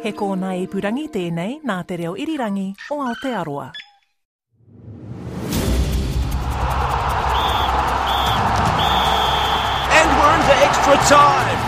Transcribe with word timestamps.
He 0.00 0.14
kōna 0.16 0.54
purangi 0.72 1.10
tēnei 1.12 1.58
nā 1.68 1.74
te 1.84 1.98
reo 2.00 2.14
irirangi 2.16 2.70
o 2.88 3.02
Aotearoa. 3.04 3.66
And 9.98 10.08
we're 10.16 10.34
into 10.40 10.56
extra 10.64 10.96
time. 11.04 11.59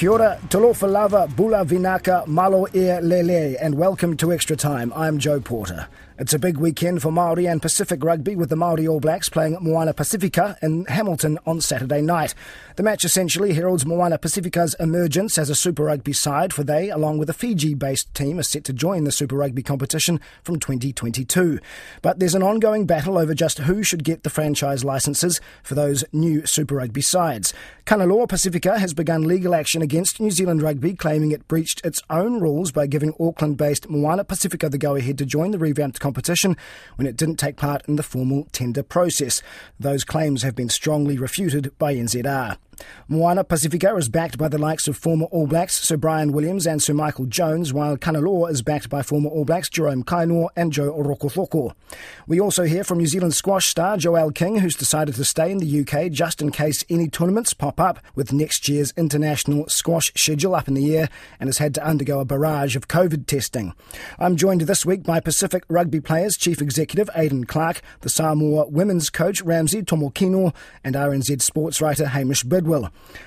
Kia 0.00 0.12
ora, 0.12 0.38
talofa 0.48 0.90
lava, 0.90 1.26
bula 1.26 1.62
vinaka, 1.62 2.26
malo 2.26 2.66
e 2.72 2.98
lele, 3.02 3.58
and 3.60 3.74
welcome 3.74 4.16
to 4.16 4.32
Extra 4.32 4.56
Time. 4.56 4.90
I'm 4.96 5.18
Joe 5.18 5.40
Porter. 5.40 5.88
It's 6.20 6.34
a 6.34 6.38
big 6.38 6.58
weekend 6.58 7.00
for 7.00 7.10
Maori 7.10 7.46
and 7.46 7.62
Pacific 7.62 8.04
rugby 8.04 8.36
with 8.36 8.50
the 8.50 8.56
Maori 8.56 8.86
All 8.86 9.00
Blacks 9.00 9.30
playing 9.30 9.56
Moana 9.62 9.94
Pacifica 9.94 10.54
in 10.60 10.84
Hamilton 10.84 11.38
on 11.46 11.62
Saturday 11.62 12.02
night. 12.02 12.34
The 12.76 12.82
match 12.82 13.06
essentially 13.06 13.54
heralds 13.54 13.86
Moana 13.86 14.18
Pacifica's 14.18 14.76
emergence 14.78 15.38
as 15.38 15.48
a 15.48 15.54
Super 15.54 15.84
Rugby 15.84 16.12
side, 16.12 16.52
for 16.52 16.62
they, 16.62 16.90
along 16.90 17.16
with 17.16 17.30
a 17.30 17.34
Fiji-based 17.34 18.12
team, 18.12 18.38
are 18.38 18.42
set 18.42 18.64
to 18.64 18.74
join 18.74 19.04
the 19.04 19.12
Super 19.12 19.36
Rugby 19.36 19.62
competition 19.62 20.20
from 20.42 20.60
2022. 20.60 21.58
But 22.02 22.18
there's 22.18 22.34
an 22.34 22.42
ongoing 22.42 22.84
battle 22.84 23.16
over 23.16 23.32
just 23.32 23.56
who 23.60 23.82
should 23.82 24.04
get 24.04 24.22
the 24.22 24.28
franchise 24.28 24.84
licences 24.84 25.40
for 25.62 25.74
those 25.74 26.04
new 26.12 26.44
Super 26.44 26.74
Rugby 26.74 27.00
sides. 27.00 27.54
Kanaloa 27.86 28.28
Pacifica 28.28 28.78
has 28.78 28.92
begun 28.92 29.26
legal 29.26 29.54
action 29.54 29.80
against 29.90 30.20
New 30.20 30.30
Zealand 30.30 30.62
Rugby, 30.62 30.94
claiming 30.94 31.32
it 31.32 31.48
breached 31.48 31.84
its 31.84 32.00
own 32.08 32.38
rules 32.38 32.70
by 32.70 32.86
giving 32.86 33.12
Auckland-based 33.18 33.90
Moana 33.90 34.22
Pacifica 34.22 34.68
the 34.68 34.78
go-ahead 34.78 35.18
to 35.18 35.26
join 35.26 35.50
the 35.50 35.58
revamped 35.58 35.98
competition 35.98 36.56
when 36.94 37.08
it 37.08 37.16
didn't 37.16 37.40
take 37.40 37.56
part 37.56 37.82
in 37.88 37.96
the 37.96 38.04
formal 38.04 38.46
tender 38.52 38.84
process. 38.84 39.42
Those 39.80 40.04
claims 40.04 40.44
have 40.44 40.54
been 40.54 40.68
strongly 40.68 41.18
refuted 41.18 41.76
by 41.76 41.96
NZR. 41.96 42.56
Moana 43.08 43.44
Pacifica 43.44 43.94
is 43.96 44.08
backed 44.08 44.38
by 44.38 44.48
the 44.48 44.58
likes 44.58 44.88
of 44.88 44.96
former 44.96 45.26
All 45.26 45.46
Blacks 45.46 45.82
Sir 45.82 45.96
Bryan 45.96 46.32
Williams 46.32 46.66
and 46.66 46.82
Sir 46.82 46.94
Michael 46.94 47.26
Jones, 47.26 47.72
while 47.72 47.96
Kanaloa 47.96 48.50
is 48.50 48.62
backed 48.62 48.88
by 48.88 49.02
former 49.02 49.28
All 49.28 49.44
Blacks 49.44 49.68
Jerome 49.68 50.04
Kaino 50.04 50.48
and 50.56 50.72
Joe 50.72 50.92
Rokocoko. 50.92 51.74
We 52.26 52.40
also 52.40 52.62
hear 52.62 52.84
from 52.84 52.98
New 52.98 53.06
Zealand 53.06 53.34
squash 53.34 53.66
star 53.66 53.96
Joelle 53.96 54.34
King, 54.34 54.60
who's 54.60 54.76
decided 54.76 55.16
to 55.16 55.24
stay 55.24 55.50
in 55.50 55.58
the 55.58 55.80
UK 55.80 56.10
just 56.10 56.40
in 56.40 56.50
case 56.50 56.84
any 56.88 57.08
tournaments 57.08 57.52
pop 57.52 57.78
up 57.78 57.98
with 58.14 58.32
next 58.32 58.68
year's 58.68 58.94
international 58.96 59.68
squash 59.68 60.10
schedule 60.16 60.54
up 60.54 60.68
in 60.68 60.74
the 60.74 60.96
air 60.96 61.08
and 61.38 61.48
has 61.48 61.58
had 61.58 61.74
to 61.74 61.84
undergo 61.84 62.20
a 62.20 62.24
barrage 62.24 62.76
of 62.76 62.88
COVID 62.88 63.26
testing. 63.26 63.74
I'm 64.18 64.36
joined 64.36 64.62
this 64.62 64.86
week 64.86 65.02
by 65.02 65.20
Pacific 65.20 65.64
Rugby 65.68 66.00
Players 66.00 66.36
Chief 66.36 66.62
Executive 66.62 67.10
Aayden 67.14 67.46
Clarke, 67.46 67.82
the 68.00 68.08
Samoa 68.08 68.68
women's 68.68 69.10
coach 69.10 69.42
Ramsey 69.42 69.82
Tomokino, 69.82 70.54
and 70.82 70.94
RNZ 70.94 71.42
sports 71.42 71.80
writer 71.80 72.06
Hamish 72.06 72.44
Bidwell. 72.44 72.69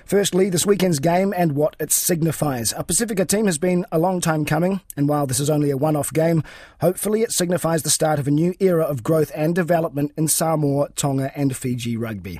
Firstly, 0.05 0.49
this 0.49 0.65
weekend's 0.65 0.99
game 0.99 1.33
and 1.35 1.53
what 1.53 1.75
it 1.79 1.91
signifies. 1.91 2.73
A 2.77 2.83
Pacifica 2.83 3.25
team 3.25 3.45
has 3.45 3.57
been 3.57 3.85
a 3.91 3.99
long 3.99 4.21
time 4.21 4.45
coming, 4.45 4.81
and 4.95 5.09
while 5.09 5.27
this 5.27 5.39
is 5.39 5.49
only 5.49 5.69
a 5.69 5.77
one 5.77 5.95
off 5.95 6.13
game, 6.13 6.43
hopefully 6.81 7.21
it 7.21 7.31
signifies 7.31 7.83
the 7.83 7.89
start 7.89 8.19
of 8.19 8.27
a 8.27 8.31
new 8.31 8.53
era 8.59 8.83
of 8.83 9.03
growth 9.03 9.31
and 9.35 9.53
development 9.53 10.13
in 10.17 10.27
Samoa, 10.27 10.89
Tonga, 10.95 11.31
and 11.37 11.55
Fiji 11.55 11.97
rugby. 11.97 12.39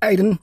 Aayden, 0.00 0.38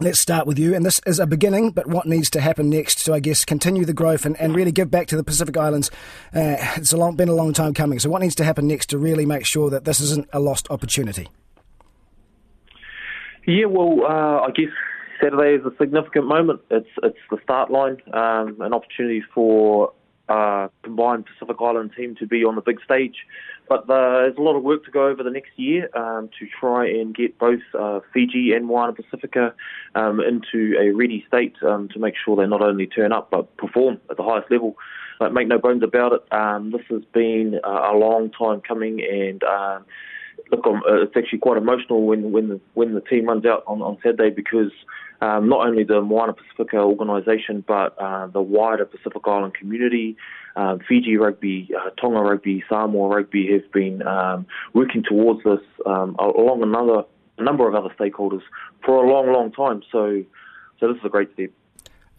Let's 0.00 0.20
start 0.20 0.48
with 0.48 0.58
you, 0.58 0.74
and 0.74 0.84
this 0.84 1.00
is 1.06 1.20
a 1.20 1.26
beginning, 1.26 1.70
but 1.70 1.86
what 1.86 2.04
needs 2.04 2.28
to 2.30 2.40
happen 2.40 2.68
next 2.68 3.04
to, 3.04 3.14
I 3.14 3.20
guess, 3.20 3.44
continue 3.44 3.84
the 3.84 3.92
growth 3.92 4.26
and, 4.26 4.36
and 4.40 4.52
really 4.52 4.72
give 4.72 4.90
back 4.90 5.06
to 5.08 5.16
the 5.16 5.22
Pacific 5.22 5.56
Islands? 5.56 5.88
Uh, 6.34 6.56
it's 6.74 6.92
a 6.92 6.96
long, 6.96 7.14
been 7.14 7.28
a 7.28 7.34
long 7.34 7.52
time 7.52 7.74
coming, 7.74 8.00
so 8.00 8.10
what 8.10 8.20
needs 8.20 8.34
to 8.36 8.44
happen 8.44 8.66
next 8.66 8.86
to 8.86 8.98
really 8.98 9.24
make 9.24 9.46
sure 9.46 9.70
that 9.70 9.84
this 9.84 10.00
isn't 10.00 10.28
a 10.32 10.40
lost 10.40 10.66
opportunity? 10.68 11.28
Yeah, 13.46 13.66
well, 13.66 14.04
uh, 14.04 14.40
I 14.40 14.50
guess 14.56 14.72
Saturday 15.22 15.54
is 15.54 15.64
a 15.64 15.76
significant 15.78 16.26
moment. 16.26 16.60
It's 16.70 16.88
it's 17.02 17.18
the 17.30 17.38
start 17.42 17.70
line, 17.70 17.98
um, 18.12 18.60
an 18.60 18.72
opportunity 18.72 19.22
for 19.34 19.92
uh, 20.28 20.68
combined 20.82 21.26
Pacific 21.26 21.56
Island 21.60 21.92
team 21.96 22.14
to 22.16 22.26
be 22.26 22.44
on 22.44 22.54
the 22.54 22.60
big 22.60 22.78
stage. 22.84 23.16
But 23.68 23.88
uh, 23.90 24.22
there's 24.22 24.36
a 24.36 24.42
lot 24.42 24.56
of 24.56 24.62
work 24.62 24.84
to 24.84 24.90
go 24.90 25.06
over 25.06 25.22
the 25.22 25.30
next 25.30 25.50
year 25.56 25.88
um, 25.96 26.28
to 26.38 26.46
try 26.60 26.86
and 26.86 27.14
get 27.14 27.38
both 27.38 27.62
uh, 27.78 28.00
Fiji 28.12 28.52
and 28.52 28.66
Moana 28.66 28.92
Pacifica 28.92 29.54
um, 29.94 30.20
into 30.20 30.76
a 30.78 30.90
ready 30.92 31.24
state 31.26 31.54
um, 31.66 31.88
to 31.94 31.98
make 31.98 32.14
sure 32.22 32.36
they 32.36 32.46
not 32.46 32.62
only 32.62 32.86
turn 32.86 33.12
up 33.12 33.30
but 33.30 33.56
perform 33.56 34.00
at 34.10 34.16
the 34.16 34.22
highest 34.22 34.50
level. 34.50 34.76
Make 35.32 35.48
no 35.48 35.58
bones 35.58 35.82
about 35.82 36.12
it, 36.12 36.32
um, 36.32 36.72
this 36.72 36.82
has 36.90 37.02
been 37.14 37.58
uh, 37.64 37.92
a 37.92 37.96
long 37.96 38.30
time 38.30 38.60
coming, 38.60 39.00
and 39.00 39.42
um, 40.66 40.82
it's 40.86 41.16
actually 41.16 41.38
quite 41.38 41.56
emotional 41.56 42.06
when 42.06 42.32
when 42.32 42.48
the, 42.48 42.60
when 42.74 42.94
the 42.94 43.00
team 43.00 43.26
runs 43.26 43.44
out 43.44 43.64
on, 43.66 43.82
on 43.82 43.96
Saturday 44.02 44.30
because 44.30 44.72
um, 45.20 45.48
not 45.48 45.66
only 45.66 45.84
the 45.84 46.00
Moana 46.02 46.34
Pacifica 46.34 46.76
organisation, 46.78 47.64
but 47.66 47.96
uh, 47.98 48.26
the 48.26 48.42
wider 48.42 48.84
Pacific 48.84 49.22
Island 49.24 49.54
community, 49.54 50.16
um, 50.56 50.80
Fiji 50.86 51.16
Rugby, 51.16 51.70
uh, 51.76 51.90
Tonga 52.00 52.20
Rugby, 52.20 52.62
Samoa 52.68 53.16
Rugby 53.16 53.52
have 53.52 53.70
been 53.72 54.06
um, 54.06 54.46
working 54.72 55.02
towards 55.02 55.42
this 55.44 55.60
um, 55.86 56.16
along 56.18 56.62
another 56.62 57.04
a 57.38 57.42
number 57.42 57.68
of 57.68 57.74
other 57.74 57.92
stakeholders 57.98 58.42
for 58.84 59.04
a 59.04 59.08
long, 59.10 59.32
long 59.32 59.50
time. 59.50 59.82
So, 59.90 60.22
so 60.78 60.88
this 60.88 60.96
is 60.98 61.04
a 61.04 61.08
great 61.08 61.32
step. 61.34 61.50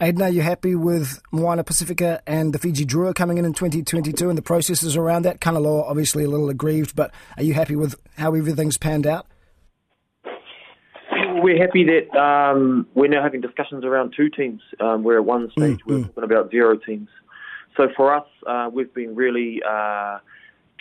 Aayden, 0.01 0.21
are 0.21 0.29
you 0.29 0.41
happy 0.41 0.75
with 0.75 1.21
Moana 1.31 1.63
Pacifica 1.63 2.21
and 2.27 2.51
the 2.51 2.59
Fiji 2.59 2.85
Drua 2.85 3.15
coming 3.15 3.37
in 3.37 3.45
in 3.45 3.53
2022 3.53 4.27
and 4.27 4.37
the 4.37 4.41
processes 4.41 4.97
around 4.97 5.21
that? 5.23 5.39
Kanaloa 5.39 5.89
obviously 5.89 6.25
a 6.25 6.29
little 6.29 6.49
aggrieved, 6.49 6.97
but 6.97 7.11
are 7.37 7.43
you 7.43 7.53
happy 7.53 7.77
with 7.77 7.95
how 8.17 8.35
everything's 8.35 8.77
panned 8.77 9.07
out? 9.07 9.27
we're 11.41 11.61
happy 11.61 11.85
that 11.85 12.17
um, 12.17 12.87
we're 12.95 13.07
now 13.07 13.21
having 13.21 13.39
discussions 13.39 13.85
around 13.85 14.13
two 14.17 14.29
teams. 14.29 14.61
Um, 14.79 15.03
we're 15.03 15.17
at 15.17 15.25
one 15.25 15.51
stage, 15.51 15.79
mm, 15.79 15.85
we're 15.85 15.97
mm. 15.99 16.07
talking 16.07 16.23
about 16.23 16.49
zero 16.49 16.75
teams. 16.75 17.07
So 17.77 17.87
for 17.95 18.15
us, 18.15 18.25
uh, 18.47 18.69
we've 18.73 18.93
been 18.93 19.15
really 19.15 19.61
uh, 19.63 20.19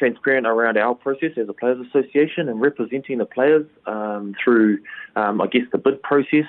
transparent 0.04 0.46
around 0.46 0.76
our 0.76 0.94
process 0.94 1.30
as 1.38 1.48
a 1.48 1.52
players' 1.54 1.86
association 1.86 2.48
and 2.48 2.60
representing 2.60 3.16
the 3.18 3.24
players 3.24 3.66
um, 3.86 4.34
through, 4.42 4.78
um, 5.16 5.40
I 5.40 5.46
guess, 5.46 5.62
the 5.72 5.78
bid 5.78 6.02
process. 6.02 6.44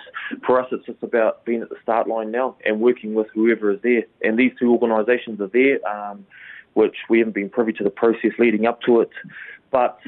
For 0.45 0.59
us, 0.61 0.67
it's 0.73 0.85
just 0.85 1.01
about 1.01 1.45
being 1.45 1.61
at 1.61 1.69
the 1.69 1.77
start 1.81 2.07
line 2.09 2.31
now 2.31 2.57
and 2.65 2.81
working 2.81 3.13
with 3.13 3.27
whoever 3.33 3.71
is 3.71 3.79
there. 3.81 4.03
And 4.21 4.37
these 4.37 4.51
two 4.59 4.71
organisations 4.71 5.39
are 5.39 5.47
there, 5.47 5.79
um, 5.87 6.25
which 6.73 6.97
we 7.09 7.19
haven't 7.19 7.35
been 7.35 7.49
privy 7.49 7.71
to 7.73 7.83
the 7.85 7.89
process 7.89 8.31
leading 8.37 8.65
up 8.65 8.81
to 8.81 8.99
it, 8.99 9.11
but 9.71 9.99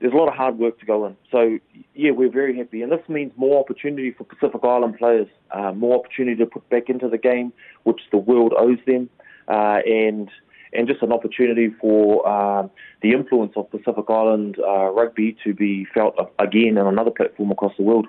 there's 0.00 0.12
a 0.12 0.16
lot 0.16 0.28
of 0.28 0.34
hard 0.34 0.58
work 0.58 0.78
to 0.78 0.86
go 0.86 1.06
in. 1.06 1.16
So, 1.32 1.58
yeah, 1.94 2.12
we're 2.12 2.30
very 2.30 2.56
happy. 2.56 2.82
And 2.82 2.92
this 2.92 3.00
means 3.08 3.32
more 3.36 3.58
opportunity 3.58 4.12
for 4.12 4.22
Pacific 4.22 4.60
Island 4.62 4.98
players, 4.98 5.28
uh, 5.50 5.72
more 5.72 5.98
opportunity 5.98 6.36
to 6.36 6.46
put 6.46 6.68
back 6.68 6.88
into 6.88 7.08
the 7.08 7.18
game, 7.18 7.52
which 7.82 8.00
the 8.12 8.18
world 8.18 8.52
owes 8.56 8.78
them, 8.86 9.10
uh, 9.48 9.80
and 9.84 10.30
and 10.74 10.88
just 10.88 11.02
an 11.02 11.12
opportunity 11.12 11.70
for 11.80 12.26
uh, 12.26 12.68
the 13.02 13.12
influence 13.12 13.52
of 13.56 13.70
Pacific 13.70 14.04
Island 14.08 14.56
uh, 14.58 14.90
rugby 14.90 15.36
to 15.44 15.54
be 15.54 15.86
felt 15.94 16.14
again 16.38 16.78
on 16.78 16.86
another 16.86 17.10
platform 17.10 17.50
across 17.50 17.72
the 17.76 17.84
world. 17.84 18.06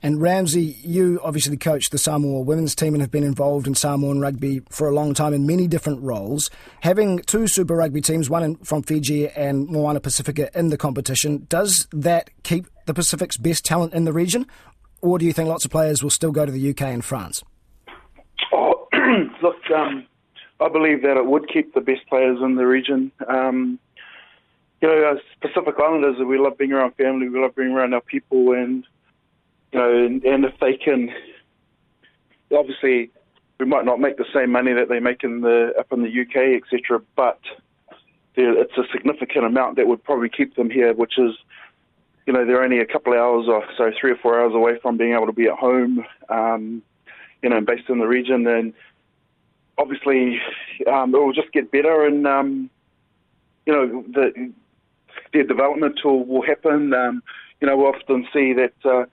And 0.00 0.22
Ramsey, 0.22 0.76
you 0.84 1.20
obviously 1.24 1.56
coach 1.56 1.90
the 1.90 1.98
Samoa 1.98 2.42
women's 2.42 2.76
team 2.76 2.94
and 2.94 3.00
have 3.00 3.10
been 3.10 3.24
involved 3.24 3.66
in 3.66 3.74
Samoan 3.74 4.20
rugby 4.20 4.62
for 4.70 4.88
a 4.88 4.94
long 4.94 5.12
time 5.12 5.34
in 5.34 5.44
many 5.44 5.66
different 5.66 6.02
roles. 6.02 6.50
Having 6.82 7.20
two 7.20 7.48
Super 7.48 7.74
Rugby 7.74 8.00
teams, 8.00 8.30
one 8.30 8.44
in, 8.44 8.56
from 8.58 8.84
Fiji 8.84 9.28
and 9.28 9.68
Moana 9.68 9.98
Pacifica, 9.98 10.56
in 10.56 10.68
the 10.68 10.76
competition, 10.76 11.46
does 11.48 11.88
that 11.90 12.30
keep 12.44 12.68
the 12.86 12.94
Pacific's 12.94 13.36
best 13.36 13.64
talent 13.64 13.92
in 13.92 14.04
the 14.04 14.12
region? 14.12 14.46
Or 15.02 15.18
do 15.18 15.26
you 15.26 15.32
think 15.32 15.48
lots 15.48 15.64
of 15.64 15.72
players 15.72 16.00
will 16.00 16.10
still 16.10 16.32
go 16.32 16.46
to 16.46 16.52
the 16.52 16.70
UK 16.70 16.82
and 16.82 17.04
France? 17.04 17.42
Oh, 18.52 18.86
look, 19.42 19.56
um, 19.74 20.06
I 20.60 20.68
believe 20.68 21.02
that 21.02 21.16
it 21.16 21.26
would 21.26 21.48
keep 21.48 21.74
the 21.74 21.80
best 21.80 22.06
players 22.08 22.38
in 22.42 22.56
the 22.56 22.66
region. 22.66 23.12
Um, 23.28 23.78
you 24.80 24.88
know, 24.88 25.12
as 25.12 25.18
Pacific 25.40 25.74
Islanders, 25.78 26.16
we 26.24 26.38
love 26.38 26.58
being 26.58 26.72
around 26.72 26.94
family, 26.96 27.28
we 27.28 27.40
love 27.40 27.54
being 27.54 27.70
around 27.70 27.94
our 27.94 28.00
people, 28.00 28.52
and 28.52 28.84
you 29.72 29.78
know, 29.78 30.04
and, 30.04 30.24
and 30.24 30.44
if 30.44 30.54
they 30.60 30.76
can, 30.76 31.10
obviously, 32.52 33.10
we 33.58 33.66
might 33.66 33.84
not 33.84 34.00
make 34.00 34.16
the 34.16 34.26
same 34.32 34.50
money 34.50 34.72
that 34.72 34.88
they 34.88 35.00
make 35.00 35.24
in 35.24 35.40
the 35.40 35.72
up 35.78 35.92
in 35.92 36.02
the 36.02 36.08
UK, 36.08 36.62
etc. 36.62 37.02
But 37.16 37.40
it's 38.36 38.78
a 38.78 38.84
significant 38.92 39.44
amount 39.44 39.76
that 39.76 39.86
would 39.86 40.02
probably 40.02 40.28
keep 40.28 40.54
them 40.54 40.70
here, 40.70 40.94
which 40.94 41.18
is, 41.18 41.32
you 42.26 42.32
know, 42.32 42.46
they're 42.46 42.62
only 42.62 42.78
a 42.78 42.86
couple 42.86 43.12
of 43.12 43.18
hours 43.18 43.48
off, 43.48 43.64
so 43.76 43.90
three 44.00 44.12
or 44.12 44.16
four 44.16 44.40
hours 44.40 44.54
away 44.54 44.78
from 44.80 44.96
being 44.96 45.12
able 45.12 45.26
to 45.26 45.32
be 45.32 45.46
at 45.46 45.58
home, 45.58 46.04
um, 46.28 46.82
you 47.42 47.48
know, 47.48 47.60
based 47.60 47.88
in 47.88 47.98
the 47.98 48.06
region. 48.06 48.46
And 48.46 48.72
obviously, 49.78 50.40
um, 50.90 51.14
it 51.14 51.18
will 51.18 51.32
just 51.32 51.52
get 51.52 51.70
better, 51.70 52.04
and 52.06 52.26
um, 52.26 52.70
you 53.66 53.72
know, 53.72 54.04
the 54.12 54.52
their 55.32 55.44
development 55.44 56.00
will, 56.04 56.24
will 56.24 56.42
happen. 56.42 56.92
Um, 56.94 57.22
you 57.60 57.66
know, 57.66 57.76
we 57.76 57.84
often 57.84 58.26
see 58.32 58.52
that 58.54 58.72
uh, 58.84 59.04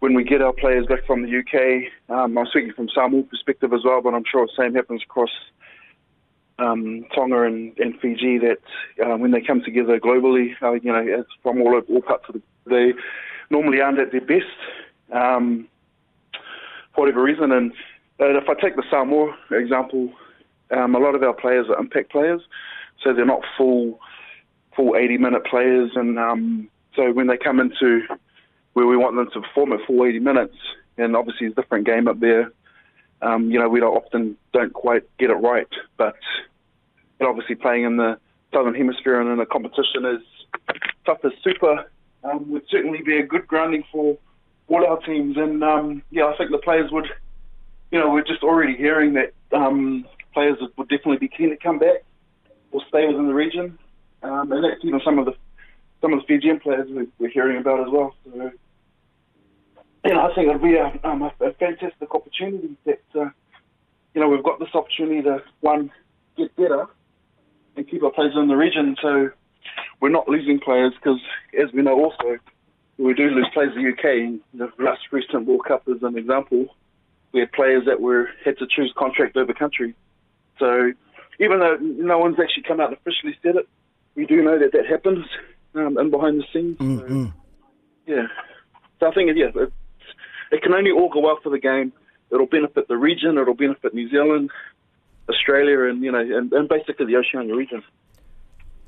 when 0.00 0.14
we 0.14 0.24
get 0.24 0.42
our 0.42 0.52
players 0.52 0.86
back 0.86 1.06
from 1.06 1.22
the 1.22 1.38
UK, 1.38 1.90
um, 2.14 2.36
I'm 2.36 2.46
speaking 2.46 2.72
from 2.72 2.88
Samoa 2.88 3.22
perspective 3.24 3.72
as 3.72 3.80
well, 3.84 4.02
but 4.02 4.14
I'm 4.14 4.24
sure 4.30 4.46
the 4.46 4.62
same 4.62 4.74
happens 4.74 5.02
across 5.02 5.30
um, 6.58 7.04
Tonga 7.14 7.42
and, 7.42 7.76
and 7.78 7.98
Fiji 8.00 8.38
that 8.38 8.60
uh, 9.04 9.16
when 9.16 9.30
they 9.30 9.40
come 9.40 9.62
together 9.62 9.98
globally, 9.98 10.54
uh, 10.62 10.72
you 10.72 10.92
know, 10.92 11.24
from 11.42 11.60
all, 11.60 11.78
all 11.78 12.02
parts 12.02 12.24
of 12.28 12.34
the, 12.34 12.42
they 12.66 12.92
normally 13.50 13.80
aren't 13.80 13.98
at 13.98 14.12
their 14.12 14.20
best 14.20 14.44
um, 15.12 15.68
for 16.94 17.02
whatever 17.02 17.22
reason. 17.22 17.52
And 17.52 17.72
uh, 18.20 18.36
if 18.36 18.48
I 18.48 18.54
take 18.54 18.76
the 18.76 18.84
Samoa 18.90 19.36
example, 19.50 20.12
um, 20.70 20.94
a 20.94 20.98
lot 20.98 21.14
of 21.14 21.22
our 21.22 21.34
players 21.34 21.66
are 21.68 21.78
impact 21.78 22.10
players, 22.10 22.40
so 23.02 23.12
they're 23.12 23.26
not 23.26 23.42
full 23.56 24.00
full 24.74 24.96
80 24.96 25.18
minute 25.18 25.44
players, 25.46 25.92
and 25.94 26.18
um, 26.18 26.68
so 26.94 27.12
when 27.12 27.26
they 27.26 27.36
come 27.36 27.60
into 27.60 28.02
where 28.74 28.86
we 28.86 28.96
want 28.96 29.16
them 29.16 29.28
to 29.32 29.40
perform 29.40 29.72
at 29.72 29.80
full 29.86 30.04
80 30.04 30.18
minutes, 30.18 30.56
and 30.98 31.16
obviously 31.16 31.46
it's 31.46 31.56
a 31.58 31.62
different 31.62 31.86
game 31.86 32.08
up 32.08 32.20
there. 32.20 32.52
Um, 33.22 33.50
you 33.50 33.58
know, 33.58 33.68
we 33.68 33.80
don't 33.80 33.94
often 33.94 34.36
don't 34.52 34.74
quite 34.74 35.04
get 35.18 35.30
it 35.30 35.34
right, 35.34 35.68
but 35.96 36.16
obviously 37.20 37.54
playing 37.54 37.84
in 37.84 37.96
the 37.96 38.18
southern 38.52 38.74
hemisphere 38.74 39.20
and 39.20 39.30
in 39.30 39.40
a 39.40 39.46
competition 39.46 40.04
as 40.04 40.20
tough 41.04 41.18
as 41.24 41.32
super 41.42 41.90
um, 42.24 42.50
would 42.50 42.62
certainly 42.70 43.02
be 43.02 43.18
a 43.18 43.26
good 43.26 43.46
grounding 43.46 43.84
for 43.90 44.18
all 44.68 44.86
our 44.86 44.98
teams. 45.00 45.36
And 45.36 45.62
um, 45.62 46.02
yeah, 46.10 46.26
I 46.26 46.36
think 46.36 46.50
the 46.50 46.58
players 46.58 46.90
would, 46.92 47.06
you 47.90 47.98
know, 47.98 48.10
we're 48.10 48.24
just 48.24 48.42
already 48.42 48.76
hearing 48.76 49.14
that 49.14 49.32
um, 49.52 50.04
players 50.34 50.58
would 50.76 50.88
definitely 50.88 51.18
be 51.18 51.28
keen 51.28 51.50
to 51.50 51.56
come 51.56 51.78
back 51.78 52.04
or 52.72 52.82
stay 52.88 53.06
within 53.06 53.26
the 53.26 53.34
region, 53.34 53.78
um, 54.22 54.52
and 54.52 54.64
that's 54.64 54.84
even 54.84 55.00
some 55.04 55.18
of 55.18 55.26
the 55.26 55.34
some 56.00 56.12
of 56.12 56.20
the 56.20 56.26
Fijian 56.26 56.60
players 56.60 56.88
we're 57.18 57.30
hearing 57.30 57.58
about 57.58 57.80
as 57.80 57.86
well. 57.90 58.14
So 58.24 58.50
you 60.06 60.14
know, 60.14 60.20
I 60.20 60.34
think 60.34 60.48
it'll 60.48 60.60
be 60.60 60.76
a, 60.76 60.98
um, 61.02 61.22
a, 61.22 61.32
a 61.40 61.52
fantastic 61.54 62.14
opportunity 62.14 62.76
that, 62.84 63.02
uh, 63.14 63.28
you 64.14 64.20
know, 64.20 64.28
we've 64.28 64.44
got 64.44 64.60
this 64.60 64.68
opportunity 64.72 65.22
to, 65.22 65.42
one, 65.60 65.90
get 66.36 66.54
better 66.54 66.86
and 67.76 67.88
keep 67.88 68.02
our 68.04 68.12
players 68.12 68.34
in 68.36 68.46
the 68.46 68.56
region 68.56 68.96
so 69.02 69.30
we're 70.00 70.10
not 70.10 70.28
losing 70.28 70.60
players 70.60 70.92
because, 70.94 71.20
as 71.60 71.72
we 71.72 71.82
know 71.82 71.98
also, 71.98 72.38
we 72.98 73.14
do 73.14 73.28
lose 73.30 73.48
players 73.52 73.72
in 73.76 73.82
the 73.82 73.90
UK. 73.90 74.40
The 74.54 74.82
last 74.82 75.00
recent 75.10 75.46
World 75.46 75.64
Cup 75.66 75.82
is 75.88 76.02
an 76.02 76.16
example. 76.16 76.74
We 77.36 77.40
had 77.40 77.52
players 77.52 77.84
that 77.84 78.00
were 78.00 78.30
had 78.46 78.56
to 78.60 78.66
choose 78.66 78.94
contract 78.96 79.36
over 79.36 79.52
country. 79.52 79.94
So 80.58 80.92
even 81.38 81.60
though 81.60 81.76
no 81.76 82.16
one's 82.18 82.40
actually 82.40 82.62
come 82.62 82.80
out 82.80 82.88
and 82.88 82.96
officially 82.96 83.36
said 83.42 83.56
it, 83.56 83.68
we 84.14 84.24
do 84.24 84.42
know 84.42 84.58
that 84.58 84.72
that 84.72 84.86
happens 84.86 85.26
um, 85.74 85.98
and 85.98 86.10
behind 86.10 86.40
the 86.40 86.44
scenes. 86.50 86.78
Mm-hmm. 86.78 87.26
So, 87.26 87.32
yeah. 88.06 88.26
So 89.00 89.08
I 89.08 89.12
think, 89.12 89.30
yeah, 89.36 89.50
it 90.50 90.62
can 90.62 90.72
only 90.72 90.92
all 90.92 91.10
go 91.10 91.20
well 91.20 91.38
for 91.42 91.50
the 91.50 91.58
game. 91.58 91.92
It'll 92.32 92.46
benefit 92.46 92.88
the 92.88 92.96
region. 92.96 93.36
It'll 93.36 93.52
benefit 93.52 93.92
New 93.92 94.08
Zealand, 94.08 94.50
Australia, 95.28 95.90
and 95.90 96.02
you 96.02 96.10
know, 96.10 96.20
and, 96.20 96.50
and 96.54 96.70
basically 96.70 97.04
the 97.04 97.16
Oceania 97.16 97.54
region. 97.54 97.82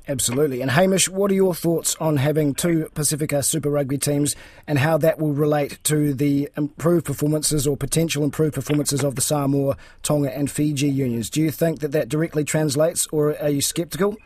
Absolutely. 0.09 0.61
And 0.61 0.71
Hamish, 0.71 1.07
what 1.07 1.29
are 1.29 1.35
your 1.35 1.53
thoughts 1.53 1.95
on 1.99 2.17
having 2.17 2.55
two 2.55 2.89
Pacifica 2.95 3.43
Super 3.43 3.69
Rugby 3.69 3.99
teams 3.99 4.35
and 4.65 4.79
how 4.79 4.97
that 4.97 5.19
will 5.19 5.33
relate 5.33 5.77
to 5.83 6.15
the 6.15 6.49
improved 6.57 7.05
performances 7.05 7.67
or 7.67 7.77
potential 7.77 8.23
improved 8.23 8.55
performances 8.55 9.03
of 9.03 9.13
the 9.13 9.21
Samoa, 9.21 9.77
Tonga, 10.01 10.35
and 10.35 10.49
Fiji 10.49 10.89
unions? 10.89 11.29
Do 11.29 11.43
you 11.43 11.51
think 11.51 11.81
that 11.81 11.91
that 11.91 12.09
directly 12.09 12.43
translates, 12.43 13.07
or 13.11 13.39
are 13.39 13.49
you 13.49 13.61
sceptical? 13.61 14.17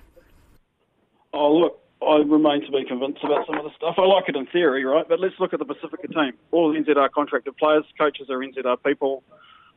Oh, 1.34 1.54
look, 1.54 1.82
I 2.02 2.16
remain 2.20 2.62
to 2.66 2.72
be 2.72 2.86
convinced 2.86 3.22
about 3.22 3.46
some 3.46 3.58
of 3.58 3.66
the 3.66 3.72
stuff. 3.76 3.96
I 3.98 4.06
like 4.06 4.30
it 4.30 4.38
in 4.38 4.46
theory, 4.46 4.86
right? 4.86 5.06
But 5.06 5.20
let's 5.20 5.36
look 5.38 5.52
at 5.52 5.60
the 5.60 5.66
Pacifica 5.66 6.08
team. 6.08 6.32
All 6.52 6.72
the 6.72 6.80
NZR 6.80 7.12
contracted 7.12 7.58
players, 7.58 7.84
coaches 7.98 8.30
are 8.30 8.38
NZR 8.38 8.82
people. 8.86 9.22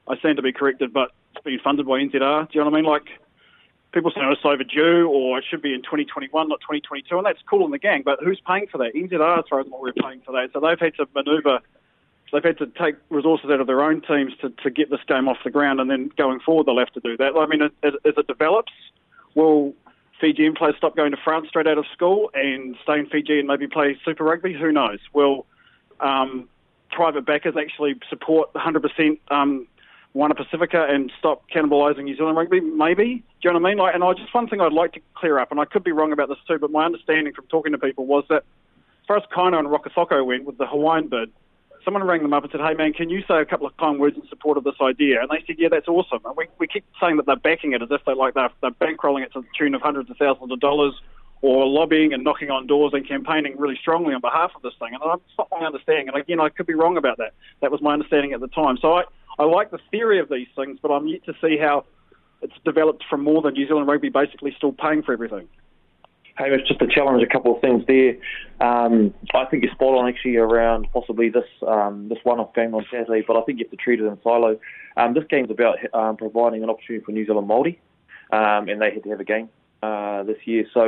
I 0.07 0.17
stand 0.19 0.37
to 0.37 0.43
be 0.43 0.53
corrected, 0.53 0.93
but 0.93 1.11
it's 1.35 1.45
being 1.45 1.59
funded 1.65 1.85
by 1.85 1.99
NZR. 1.99 2.13
Do 2.13 2.59
you 2.59 2.61
know 2.61 2.71
what 2.71 2.75
I 2.75 2.81
mean? 2.81 2.85
Like, 2.85 3.09
people 3.97 4.11
say 4.11 4.21
it's 4.21 4.43
overdue 4.45 5.09
or 5.09 5.39
it 5.39 5.45
should 5.49 5.63
be 5.63 5.73
in 5.73 5.81
2021, 5.81 6.49
not 6.49 6.61
2022, 6.61 7.17
and 7.17 7.25
that's 7.25 7.41
cool 7.49 7.65
in 7.65 7.71
the 7.71 7.79
gang, 7.79 8.03
but 8.05 8.19
who's 8.23 8.41
paying 8.47 8.67
for 8.67 8.77
that? 8.77 8.95
NZR, 8.95 9.39
as 9.39 9.45
what 9.71 9.81
we're 9.81 9.95
paying 9.95 10.21
for 10.21 10.33
that. 10.33 10.51
So 10.53 10.61
they've 10.61 10.79
had 10.79 10.95
to 10.97 11.09
manoeuvre, 11.15 11.63
they've 12.31 12.45
had 12.45 12.59
to 12.59 12.67
take 12.67 12.97
resources 13.09 13.49
out 13.51 13.59
of 13.59 13.67
their 13.67 13.83
own 13.83 14.03
teams 14.03 14.35
to, 14.43 14.51
to 14.51 14.71
get 14.71 14.91
this 14.91 15.01
game 15.09 15.29
off 15.29 15.39
the 15.45 15.51
ground, 15.51 15.81
and 15.81 15.91
then 15.91 16.11
going 16.19 16.41
forward, 16.41 16.67
they'll 16.67 16.79
have 16.79 16.93
to 16.93 17.01
do 17.01 17.17
that. 17.17 17.35
I 17.37 17.47
mean, 17.47 17.63
as, 17.63 17.71
as 17.83 18.15
it 18.19 18.27
develops, 18.27 18.73
will 19.35 19.73
Fijian 20.21 20.55
players 20.55 20.75
stop 20.77 20.95
going 20.95 21.13
to 21.13 21.19
France 21.25 21.49
straight 21.49 21.67
out 21.67 21.79
of 21.79 21.87
school 21.95 22.31
and 22.35 22.77
stay 22.83 22.99
in 22.99 23.07
Fiji 23.07 23.39
and 23.39 23.49
maybe 23.49 23.67
play 23.67 23.99
Super 24.05 24.25
Rugby? 24.25 24.53
Who 24.53 24.73
knows? 24.73 24.99
Will 25.15 25.47
um, 26.01 26.51
private 26.91 27.25
backers 27.25 27.55
actually 27.59 27.95
support 28.11 28.53
100% 28.53 29.19
um, 29.31 29.67
Moana 30.17 30.35
Pacifica 30.35 30.87
and 30.89 31.13
stop 31.19 31.45
cannibalising 31.55 32.05
New 32.05 32.17
Zealand 32.17 32.39
rugby? 32.39 32.61
Maybe. 32.61 33.05
Do 33.43 33.49
you 33.49 33.53
know 33.53 33.61
what 33.61 33.69
I 33.69 33.71
mean? 33.71 33.79
Like, 33.79 33.95
and 33.95 34.03
I 34.03 34.15
just 34.15 34.33
one 34.35 34.49
thing 34.49 34.63
I'd 34.63 34.73
like 34.73 34.95
to 34.95 35.01
clear 35.15 35.39
up, 35.39 35.51
and 35.51 35.61
I 35.61 35.67
could 35.67 35.85
be 35.85 35.93
wrong 35.93 36.11
about 36.13 36.31
this 36.31 36.39
too, 36.49 36.59
but 36.59 36.71
my 36.71 36.87
understanding 36.87 37.35
from 37.35 37.47
talking 37.49 37.73
to 37.73 37.79
people 37.79 38.07
was 38.07 38.25
that 38.31 38.43
as 39.03 39.07
far 39.07 39.19
as 39.19 39.25
Kaino 39.25 39.59
and 39.59 39.69
Rokocoko 39.69 40.25
went 40.25 40.45
with 40.45 40.57
the 40.57 40.67
Hawaiian 40.67 41.09
bid, 41.09 41.31
someone 41.85 42.03
rang 42.03 42.23
them 42.23 42.33
up 42.33 42.43
and 42.43 42.51
said, 42.51 42.63
hey 42.63 42.73
man, 42.73 42.95
can 42.95 43.11
you 43.11 43.23
say 43.29 43.41
a 43.41 43.45
couple 43.45 43.67
of 43.67 43.77
kind 43.77 44.01
words 44.01 44.17
in 44.17 44.27
support 44.29 44.57
of 44.57 44.65
this 44.65 44.75
idea? 44.81 45.21
And 45.21 45.29
they 45.31 45.45
said, 45.47 45.57
yeah, 45.59 45.69
that's 45.71 45.87
awesome. 45.87 46.21
And 46.25 46.35
we, 46.35 46.47
we 46.59 46.67
keep 46.67 46.85
saying 46.99 47.19
that 47.19 47.27
they're 47.27 47.37
backing 47.37 47.75
it 47.75 47.83
as 47.83 47.89
if 47.91 48.01
they're 48.07 48.17
like 48.17 48.33
they're, 48.33 48.51
they're 48.63 48.71
bankrolling 48.71 49.23
it 49.23 49.35
to 49.35 49.43
the 49.43 49.47
tune 49.57 49.75
of 49.75 49.83
hundreds 49.83 50.11
of 50.11 50.17
thousands 50.17 50.51
of 50.51 50.61
dollars 50.61 50.95
or 51.43 51.67
lobbying 51.67 52.15
and 52.15 52.25
knocking 52.25 52.51
on 52.51 52.67
doors 52.67 52.93
and 52.95 53.07
campaigning 53.07 53.55
really 53.59 53.77
strongly 53.77 54.15
on 54.15 54.23
behalf 54.23 54.51
of 54.57 54.63
this 54.63 54.73
thing. 54.79 54.95
And 54.95 55.03
that's 55.05 55.21
not 55.39 55.49
my 55.51 55.67
understanding. 55.67 56.09
And 56.09 56.17
again, 56.17 56.41
I 56.41 56.49
could 56.49 56.67
be 56.67 56.75
wrong 56.75 56.97
about 56.97 57.19
that. 57.19 57.35
That 57.61 57.71
was 57.71 57.83
my 57.83 57.93
understanding 57.93 58.33
at 58.33 58.41
the 58.41 58.49
time. 58.49 58.79
So 58.81 58.95
I, 58.95 59.05
I 59.39 59.45
like 59.45 59.71
the 59.71 59.79
theory 59.91 60.19
of 60.19 60.29
these 60.29 60.49
things, 60.57 60.79
but 60.81 60.91
I'm 60.91 61.07
yet 61.07 61.25
to 61.27 61.35
see 61.41 61.57
how 61.59 61.85
it's 62.43 62.55
developed 62.65 63.05
from 63.09 63.23
more 63.23 63.43
than 63.43 63.55
New 63.55 63.67
Zealand 63.67 63.87
Rugby 63.87 64.09
basically 64.09 64.55
still 64.57 64.73
paying 64.73 65.03
for 65.03 65.13
everything. 65.13 65.49
Hamish, 66.37 66.69
just 66.69 66.81
to 66.81 66.87
challenge 66.87 67.23
a 67.23 67.27
couple 67.27 67.55
of 67.55 67.63
things 67.63 67.83
there. 67.87 68.17
Um, 68.61 69.15
I 69.35 69.47
think 69.47 69.63
you're 69.63 69.73
spot 69.73 69.97
on 69.97 70.07
actually 70.07 70.37
around 70.37 70.87
possibly 70.93 71.31
this 71.31 71.49
um, 71.67 72.09
this 72.11 72.19
one-off 72.25 72.55
game 72.55 72.75
on 72.75 72.85
Saturday, 72.91 73.25
but 73.27 73.37
I 73.37 73.43
think 73.43 73.59
you 73.59 73.65
have 73.65 73.71
to 73.71 73.77
treat 73.77 74.01
it 74.01 74.05
in 74.05 74.19
silo. 74.23 74.59
Um, 74.99 75.15
this 75.15 75.25
game's 75.31 75.51
about 75.51 75.79
um, 75.95 76.17
providing 76.19 76.63
an 76.63 76.69
opportunity 76.69 77.05
for 77.05 77.13
New 77.13 77.25
Zealand 77.25 77.49
Māori, 77.49 77.79
um, 78.33 78.69
and 78.69 78.83
they 78.83 78.91
had 78.93 79.03
to 79.05 79.11
have 79.11 79.21
a 79.21 79.25
game 79.25 79.49
uh, 79.87 80.23
this 80.31 80.41
year. 80.51 80.65
So 80.77 80.85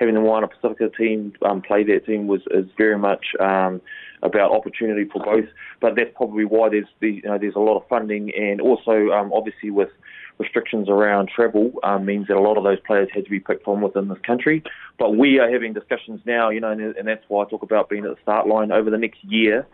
having 0.00 0.14
the 0.14 0.20
Moana 0.20 0.48
Pacifica 0.48 0.88
team 1.00 1.32
um, 1.48 1.62
play 1.68 1.82
that 1.84 2.06
team 2.06 2.22
was 2.32 2.42
is 2.50 2.66
very 2.76 2.98
much 2.98 3.24
um, 3.40 3.80
about 4.22 4.52
opportunity 4.58 5.04
for 5.12 5.20
both. 5.32 5.48
But 5.80 5.90
that's 5.96 6.12
probably 6.20 6.46
why 6.54 6.68
there's 6.68 6.92
the, 7.00 7.12
you 7.22 7.28
know, 7.30 7.38
there's 7.38 7.54
a 7.62 7.66
lot 7.68 7.76
of 7.80 7.84
funding, 7.88 8.24
and 8.46 8.60
also 8.60 8.96
um, 9.16 9.32
obviously 9.32 9.70
with 9.70 9.92
restrictions 10.38 10.88
around 10.88 11.28
travel 11.28 11.72
um, 11.82 12.04
means 12.04 12.26
that 12.28 12.36
a 12.36 12.40
lot 12.40 12.56
of 12.56 12.64
those 12.64 12.80
players 12.88 13.08
had 13.14 13.24
to 13.24 13.30
be 13.30 13.40
picked 13.40 13.64
from 13.64 13.80
within 13.80 14.08
this 14.08 14.18
country. 14.26 14.62
But 14.98 15.10
we 15.16 15.38
are 15.38 15.50
having 15.50 15.72
discussions 15.72 16.20
now, 16.24 16.50
you 16.50 16.60
know, 16.60 16.70
and, 16.70 16.80
and 16.80 17.06
that's 17.06 17.24
why 17.28 17.44
I 17.44 17.48
talk 17.48 17.62
about 17.62 17.88
being 17.88 18.04
at 18.04 18.10
the 18.14 18.22
start 18.22 18.46
line 18.46 18.72
over 18.72 18.90
the 18.90 18.98
next 18.98 19.22
year. 19.24 19.66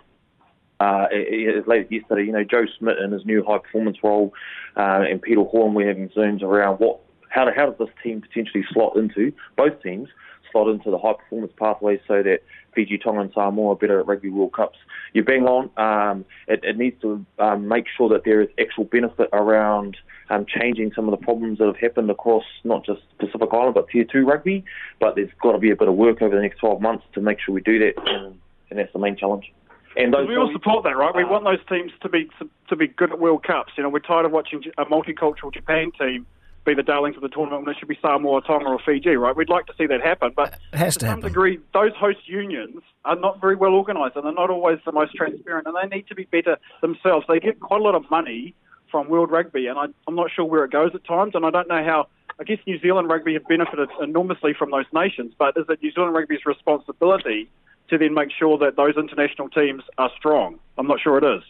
Uh, 0.80 1.06
as 1.10 1.66
late 1.66 1.90
yesterday, 1.90 2.24
you 2.24 2.32
know, 2.32 2.44
Joe 2.44 2.64
Schmidt 2.78 2.98
in 2.98 3.10
his 3.10 3.24
new 3.24 3.42
high 3.44 3.58
performance 3.58 3.98
role, 4.02 4.32
uh, 4.76 5.02
and 5.10 5.20
Peter 5.20 5.42
Horne, 5.42 5.74
we're 5.74 5.88
having 5.88 6.08
zooms 6.10 6.40
around 6.40 6.74
what, 6.78 7.00
how, 7.28 7.46
how 7.54 7.66
does 7.66 7.78
this 7.78 7.94
team 8.02 8.20
potentially 8.20 8.64
slot 8.72 8.96
into 8.96 9.32
both 9.56 9.82
teams 9.82 10.08
slot 10.50 10.68
into 10.68 10.90
the 10.90 10.98
high 10.98 11.14
performance 11.14 11.52
pathways 11.58 12.00
so 12.06 12.22
that 12.22 12.40
Fiji, 12.74 12.98
Tonga, 12.98 13.20
and 13.20 13.32
Samoa 13.32 13.72
are 13.72 13.76
better 13.76 14.00
at 14.00 14.06
Rugby 14.06 14.30
World 14.30 14.52
Cups. 14.52 14.78
You're 15.12 15.24
bang 15.24 15.44
on. 15.44 15.70
Um, 15.76 16.24
it, 16.46 16.60
it, 16.62 16.76
needs 16.76 17.00
to 17.02 17.24
um, 17.38 17.68
make 17.68 17.86
sure 17.96 18.08
that 18.10 18.24
there 18.24 18.40
is 18.40 18.48
actual 18.60 18.84
benefit 18.84 19.28
around 19.32 19.96
um, 20.30 20.46
changing 20.46 20.92
some 20.94 21.08
of 21.08 21.18
the 21.18 21.24
problems 21.24 21.58
that 21.58 21.66
have 21.66 21.76
happened 21.76 22.10
across 22.10 22.44
not 22.64 22.84
just 22.84 23.00
Pacific 23.18 23.48
Island 23.52 23.74
but 23.74 23.88
Tier 23.88 24.04
2 24.04 24.24
rugby. 24.24 24.64
But 25.00 25.16
there's 25.16 25.30
got 25.42 25.52
to 25.52 25.58
be 25.58 25.70
a 25.70 25.76
bit 25.76 25.88
of 25.88 25.94
work 25.94 26.22
over 26.22 26.34
the 26.34 26.42
next 26.42 26.58
12 26.58 26.80
months 26.80 27.04
to 27.14 27.20
make 27.20 27.38
sure 27.40 27.54
we 27.54 27.62
do 27.62 27.78
that, 27.78 27.94
and, 28.06 28.38
and 28.70 28.78
that's 28.78 28.92
the 28.92 28.98
main 28.98 29.16
challenge. 29.16 29.52
And 29.96 30.14
we 30.28 30.36
all 30.36 30.50
support 30.52 30.84
that, 30.84 30.96
right? 30.96 31.12
We 31.14 31.24
want 31.24 31.44
those 31.44 31.64
teams 31.68 31.90
to 32.02 32.08
be 32.08 32.28
to 32.68 32.76
be 32.76 32.86
good 32.86 33.10
at 33.10 33.18
World 33.18 33.42
Cups. 33.42 33.72
You 33.76 33.82
know, 33.82 33.88
we're 33.88 33.98
tired 33.98 34.26
of 34.26 34.30
watching 34.30 34.62
a 34.76 34.84
multicultural 34.84 35.52
Japan 35.52 35.90
team 35.98 36.24
be 36.64 36.74
the 36.74 36.82
darlings 36.82 37.16
of 37.16 37.22
the 37.22 37.28
tournament 37.28 37.64
when 37.64 37.74
it 37.74 37.78
should 37.78 37.88
be 37.88 37.98
Samoa, 38.02 38.42
Tonga, 38.42 38.66
or 38.66 38.78
Fiji, 38.78 39.16
right? 39.16 39.34
We'd 39.34 39.48
like 39.48 39.66
to 39.66 39.74
see 39.78 39.86
that 39.86 40.02
happen, 40.02 40.32
but 40.36 40.58
it 40.72 40.76
has 40.76 40.94
to, 40.94 41.00
to 41.00 41.06
some 41.06 41.08
happen. 41.08 41.28
degree, 41.28 41.58
those 41.72 41.92
host 41.96 42.20
unions 42.26 42.82
are 43.04 43.16
not 43.16 43.40
very 43.40 43.56
well 43.56 43.72
organised 43.72 44.16
and 44.16 44.24
they're 44.24 44.32
not 44.32 44.50
always 44.50 44.78
the 44.84 44.92
most 44.92 45.14
transparent, 45.14 45.66
and 45.66 45.76
they 45.76 45.96
need 45.96 46.06
to 46.08 46.14
be 46.14 46.24
better 46.24 46.58
themselves. 46.82 47.26
They 47.28 47.40
get 47.40 47.60
quite 47.60 47.80
a 47.80 47.84
lot 47.84 47.94
of 47.94 48.10
money 48.10 48.54
from 48.90 49.08
World 49.08 49.30
Rugby, 49.30 49.66
and 49.66 49.78
I, 49.78 49.86
I'm 50.06 50.14
not 50.14 50.30
sure 50.34 50.44
where 50.44 50.64
it 50.64 50.70
goes 50.70 50.90
at 50.94 51.04
times, 51.04 51.32
and 51.34 51.44
I 51.44 51.50
don't 51.50 51.68
know 51.68 51.84
how 51.84 52.08
I 52.40 52.44
guess 52.44 52.58
New 52.66 52.78
Zealand 52.78 53.08
rugby 53.08 53.34
have 53.34 53.46
benefited 53.48 53.88
enormously 54.00 54.54
from 54.56 54.70
those 54.70 54.84
nations, 54.92 55.32
but 55.38 55.56
is 55.56 55.64
it 55.68 55.82
New 55.82 55.90
Zealand 55.90 56.14
rugby's 56.14 56.46
responsibility 56.46 57.50
to 57.90 57.98
then 57.98 58.14
make 58.14 58.30
sure 58.30 58.56
that 58.58 58.76
those 58.76 58.96
international 58.96 59.48
teams 59.48 59.82
are 59.98 60.10
strong? 60.16 60.58
I'm 60.76 60.86
not 60.86 61.00
sure 61.00 61.18
it 61.18 61.24
is. 61.24 61.42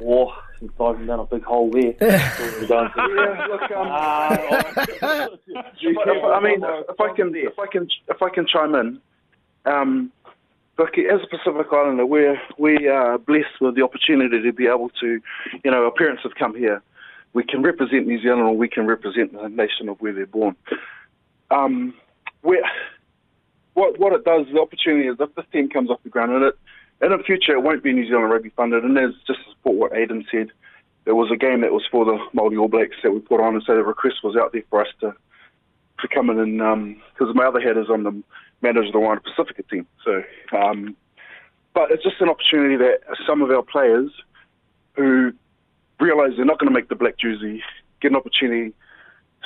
War, 0.00 0.34
he's 0.60 0.70
diving 0.78 1.06
down 1.06 1.20
a 1.20 1.24
big 1.24 1.42
hole 1.42 1.70
there. 1.70 1.94
yeah, 2.00 3.46
look, 3.48 3.70
um, 3.70 3.98
if, 5.80 6.24
I 6.24 6.40
mean, 6.40 6.62
if 6.88 7.00
I 7.00 7.14
can, 7.14 7.34
if 7.34 7.58
I 7.58 7.66
can, 7.66 7.88
if 8.08 8.22
I 8.22 8.28
can 8.30 8.46
chime 8.46 8.74
in, 8.74 9.00
um, 9.66 10.12
look, 10.78 10.96
as 10.98 11.20
a 11.22 11.26
Pacific 11.26 11.66
Islander, 11.72 12.06
we're 12.06 12.40
we 12.58 12.88
are 12.88 13.18
blessed 13.18 13.60
with 13.60 13.74
the 13.74 13.82
opportunity 13.82 14.42
to 14.42 14.52
be 14.52 14.66
able 14.66 14.90
to, 15.00 15.20
you 15.64 15.70
know, 15.70 15.84
our 15.84 15.92
parents 15.92 16.22
have 16.22 16.34
come 16.34 16.54
here. 16.54 16.82
We 17.32 17.44
can 17.44 17.62
represent 17.62 18.06
New 18.06 18.20
Zealand, 18.20 18.42
or 18.42 18.56
we 18.56 18.68
can 18.68 18.86
represent 18.86 19.32
the 19.32 19.48
nation 19.48 19.88
of 19.88 20.00
where 20.00 20.12
they're 20.12 20.26
born. 20.26 20.56
Um, 21.50 21.94
where, 22.42 22.62
what 23.74 23.98
what 23.98 24.12
it 24.12 24.24
does, 24.24 24.46
the 24.52 24.60
opportunity 24.60 25.08
is 25.08 25.16
if 25.20 25.34
this 25.34 25.44
team 25.52 25.68
comes 25.68 25.90
off 25.90 26.02
the 26.02 26.08
ground, 26.08 26.32
and 26.32 26.44
it 26.44 26.58
in 27.02 27.10
the 27.10 27.22
future 27.24 27.52
it 27.52 27.62
won't 27.62 27.82
be 27.82 27.92
New 27.92 28.06
Zealand 28.06 28.30
rugby 28.30 28.50
funded, 28.50 28.84
and 28.84 28.96
there's 28.96 29.14
just 29.26 29.40
to 29.44 29.50
support 29.50 29.76
what 29.76 29.92
Aayden 29.92 30.24
said. 30.30 30.48
There 31.04 31.14
was 31.14 31.30
a 31.32 31.36
game 31.36 31.62
that 31.62 31.72
was 31.72 31.86
for 31.90 32.04
the 32.04 32.18
Māori 32.34 32.60
All 32.60 32.68
Blacks 32.68 32.96
that 33.02 33.12
we 33.12 33.20
put 33.20 33.40
on, 33.40 33.54
and 33.54 33.62
so 33.66 33.74
the 33.74 33.82
request 33.82 34.16
was 34.22 34.36
out 34.36 34.52
there 34.52 34.62
for 34.70 34.82
us 34.82 34.92
to 35.00 35.14
to 36.00 36.08
come 36.08 36.30
in 36.30 36.38
and 36.38 36.96
because 37.12 37.34
my 37.34 37.44
other 37.44 37.60
head 37.60 37.76
is 37.76 37.90
on 37.90 38.04
the 38.04 38.22
manager 38.62 38.86
of 38.86 38.92
the 38.92 38.98
Moana 38.98 39.20
Pacifica 39.20 39.62
team. 39.64 39.86
So, 40.04 40.22
um, 40.56 40.96
but 41.74 41.90
it's 41.90 42.02
just 42.02 42.20
an 42.20 42.28
opportunity 42.28 42.76
that 42.76 43.00
some 43.26 43.42
of 43.42 43.50
our 43.50 43.62
players 43.62 44.10
who 44.96 45.32
realise 45.98 46.32
they're 46.36 46.44
not 46.44 46.58
going 46.58 46.72
to 46.72 46.74
make 46.74 46.88
the 46.88 46.94
black 46.94 47.18
jersey 47.18 47.62
get 48.00 48.10
an 48.10 48.16
opportunity 48.16 48.72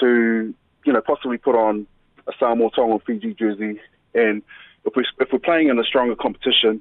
to, 0.01 0.55
you 0.85 0.93
know, 0.93 1.01
possibly 1.01 1.39
put 1.39 1.57
on 1.57 1.87
a 2.27 2.33
Samoa 2.39 2.71
Tonga 2.71 2.95
or 2.95 3.01
Fiji 3.01 3.35
jersey. 3.35 3.81
And 4.15 4.43
if 4.85 4.95
we 4.97 5.05
if 5.21 5.29
we're 5.33 5.39
playing 5.39 5.69
in 5.69 5.79
a 5.79 5.85
stronger 5.85 6.17
competition, 6.17 6.81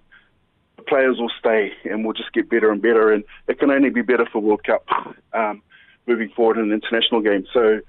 players 0.94 1.18
will 1.18 1.32
stay 1.40 1.72
and 1.86 2.06
we'll 2.06 2.14
just 2.14 2.32
get 2.34 2.48
better 2.52 2.72
and 2.72 2.80
better. 2.80 3.12
And 3.12 3.24
it 3.48 3.58
can 3.58 3.72
only 3.72 3.90
be 3.90 4.04
better 4.04 4.28
for 4.32 4.40
World 4.40 4.64
Cup 4.64 4.86
um, 5.34 5.64
moving 6.06 6.30
forward 6.30 6.60
in 6.60 6.72
international 6.72 7.22
games. 7.22 7.48
So 7.52 7.80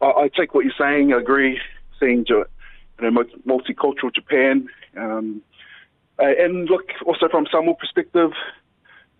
I, 0.00 0.06
I 0.06 0.28
take 0.28 0.54
what 0.54 0.64
you're 0.64 0.72
saying. 0.78 1.12
I 1.12 1.18
agree. 1.18 1.58
Seeing 1.98 2.24
you 2.28 2.44
know, 3.00 3.24
multicultural 3.44 4.14
Japan. 4.14 4.68
Um, 4.96 5.42
uh, 6.20 6.26
and 6.38 6.70
look, 6.70 6.84
also 7.04 7.28
from 7.28 7.46
Samoa 7.50 7.74
perspective, 7.74 8.30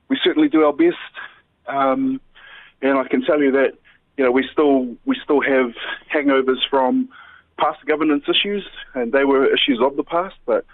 we 0.09 0.17
certainly 0.23 0.49
do 0.49 0.63
our 0.63 0.73
best. 0.73 0.95
Um, 1.67 2.21
and 2.81 2.97
I 2.97 3.09
can 3.09 3.23
tell 3.23 3.43
you 3.43 3.51
that 3.51 3.73
you 4.17 4.25
know 4.25 4.31
we 4.31 4.49
still 4.53 4.95
we 5.05 5.17
still 5.25 5.41
have 5.41 5.73
hangovers 6.15 6.61
from 6.71 7.09
past 7.59 7.85
governance 7.87 8.25
issues, 8.29 8.65
and 8.95 9.11
they 9.11 9.25
were 9.25 9.47
issues 9.47 9.81
of 9.83 9.97
the 9.97 10.05
past. 10.05 10.37
But 10.47 10.65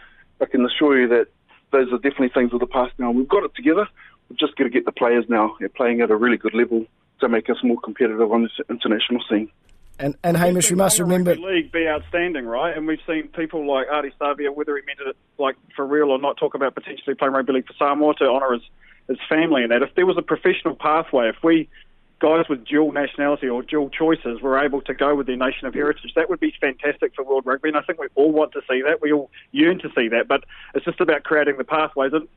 I 0.42 0.44
can 0.44 0.66
assure 0.66 1.00
you 1.00 1.08
that 1.08 1.28
those 1.72 1.92
are 1.92 1.98
definitely 1.98 2.28
things 2.28 2.52
of 2.52 2.60
the 2.60 2.66
past 2.66 2.92
now. 2.98 3.10
We've 3.10 3.28
got 3.28 3.44
it 3.44 3.54
together. 3.54 3.88
We've 4.28 4.38
just 4.38 4.56
got 4.56 4.64
to 4.64 4.70
get 4.70 4.84
the 4.84 4.92
players 4.92 5.24
now 5.28 5.56
They're 5.58 5.68
playing 5.68 6.00
at 6.00 6.10
a 6.10 6.16
really 6.16 6.36
good 6.36 6.54
level 6.54 6.86
to 7.20 7.28
make 7.28 7.50
us 7.50 7.56
more 7.62 7.80
competitive 7.80 8.30
on 8.30 8.42
this 8.42 8.52
international 8.68 9.22
scene. 9.28 9.50
And, 9.98 10.16
and 10.24 10.36
Hamish, 10.36 10.70
we 10.70 10.76
must 10.76 10.98
remember 10.98 11.34
league 11.36 11.70
be 11.70 11.86
outstanding, 11.86 12.46
right? 12.46 12.76
And 12.76 12.86
we've 12.86 12.98
seen 13.06 13.28
people 13.28 13.66
like 13.66 13.88
Ardie 13.88 14.12
Savea, 14.20 14.54
whether 14.54 14.76
he 14.76 14.82
meant 14.86 14.98
it 15.06 15.16
like 15.38 15.56
for 15.76 15.86
real 15.86 16.10
or 16.10 16.18
not, 16.18 16.38
talk 16.38 16.54
about 16.54 16.74
potentially 16.74 17.14
playing 17.14 17.34
rugby 17.34 17.52
league 17.52 17.66
for 17.66 17.74
Samoa 17.74 18.14
to 18.16 18.24
honour 18.24 18.54
his 18.54 18.62
his 19.08 19.18
family 19.28 19.62
and 19.62 19.70
that. 19.70 19.82
If 19.82 19.94
there 19.94 20.06
was 20.06 20.16
a 20.16 20.22
professional 20.22 20.74
pathway, 20.74 21.28
if 21.28 21.36
we 21.42 21.68
guys 22.22 22.48
with 22.48 22.64
dual 22.64 22.92
nationality 22.92 23.48
or 23.48 23.62
dual 23.62 23.90
choices 23.90 24.40
were 24.40 24.56
able 24.64 24.80
to 24.82 24.94
go 24.94 25.12
with 25.16 25.26
their 25.26 25.36
nation 25.36 25.66
of 25.66 25.74
heritage, 25.74 26.12
that 26.14 26.30
would 26.30 26.38
be 26.38 26.54
fantastic 26.60 27.12
for 27.16 27.24
world 27.24 27.44
rugby. 27.44 27.68
And 27.68 27.76
I 27.76 27.82
think 27.82 27.98
we 27.98 28.06
all 28.14 28.30
want 28.30 28.52
to 28.52 28.60
see 28.70 28.80
that. 28.82 29.02
We 29.02 29.12
all 29.12 29.28
yearn 29.50 29.80
to 29.80 29.90
see 29.96 30.06
that. 30.08 30.28
But 30.28 30.44
it's 30.72 30.84
just 30.84 31.00
about 31.00 31.24
creating 31.24 31.56
the 31.58 31.64
pathways. 31.64 32.12
And 32.12 32.28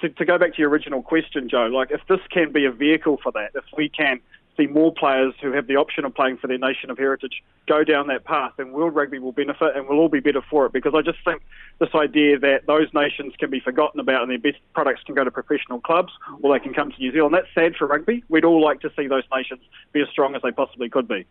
to, 0.00 0.08
to 0.08 0.24
go 0.24 0.38
back 0.38 0.54
to 0.54 0.58
your 0.58 0.70
original 0.70 1.02
question, 1.02 1.50
Joe, 1.50 1.66
like 1.66 1.90
if 1.90 2.00
this 2.08 2.20
can 2.30 2.52
be 2.52 2.64
a 2.64 2.72
vehicle 2.72 3.20
for 3.22 3.32
that, 3.32 3.50
if 3.54 3.64
we 3.76 3.90
can 3.90 4.18
see 4.56 4.66
more 4.66 4.92
players 4.92 5.34
who 5.40 5.52
have 5.52 5.66
the 5.66 5.76
option 5.76 6.04
of 6.04 6.14
playing 6.14 6.38
for 6.38 6.46
their 6.46 6.58
nation 6.58 6.90
of 6.90 6.98
heritage 6.98 7.42
go 7.66 7.82
down 7.82 8.06
that 8.08 8.24
path, 8.24 8.52
and 8.58 8.72
world 8.72 8.94
rugby 8.94 9.18
will 9.18 9.32
benefit 9.32 9.74
and 9.74 9.88
we'll 9.88 9.98
all 9.98 10.08
be 10.08 10.20
better 10.20 10.42
for 10.50 10.66
it. 10.66 10.72
Because 10.72 10.94
I 10.94 11.02
just 11.02 11.18
think 11.24 11.42
this 11.78 11.94
idea 11.94 12.38
that 12.38 12.66
those 12.66 12.88
nations 12.92 13.34
can 13.38 13.50
be 13.50 13.60
forgotten 13.60 14.00
about 14.00 14.22
and 14.22 14.30
their 14.30 14.38
best 14.38 14.62
products 14.74 15.02
can 15.04 15.14
go 15.14 15.24
to 15.24 15.30
professional 15.30 15.80
clubs 15.80 16.12
or 16.42 16.52
they 16.52 16.62
can 16.62 16.74
come 16.74 16.92
to 16.92 16.98
New 16.98 17.12
Zealand, 17.12 17.34
that's 17.34 17.48
sad 17.54 17.76
for 17.76 17.86
rugby. 17.86 18.22
We'd 18.28 18.44
all 18.44 18.62
like 18.62 18.80
to 18.80 18.92
see 18.96 19.06
those 19.06 19.24
nations 19.34 19.60
be 19.92 20.02
as 20.02 20.08
strong 20.10 20.34
as 20.34 20.42
they 20.42 20.50
possibly 20.50 20.88
could 20.88 21.08
be. 21.08 21.26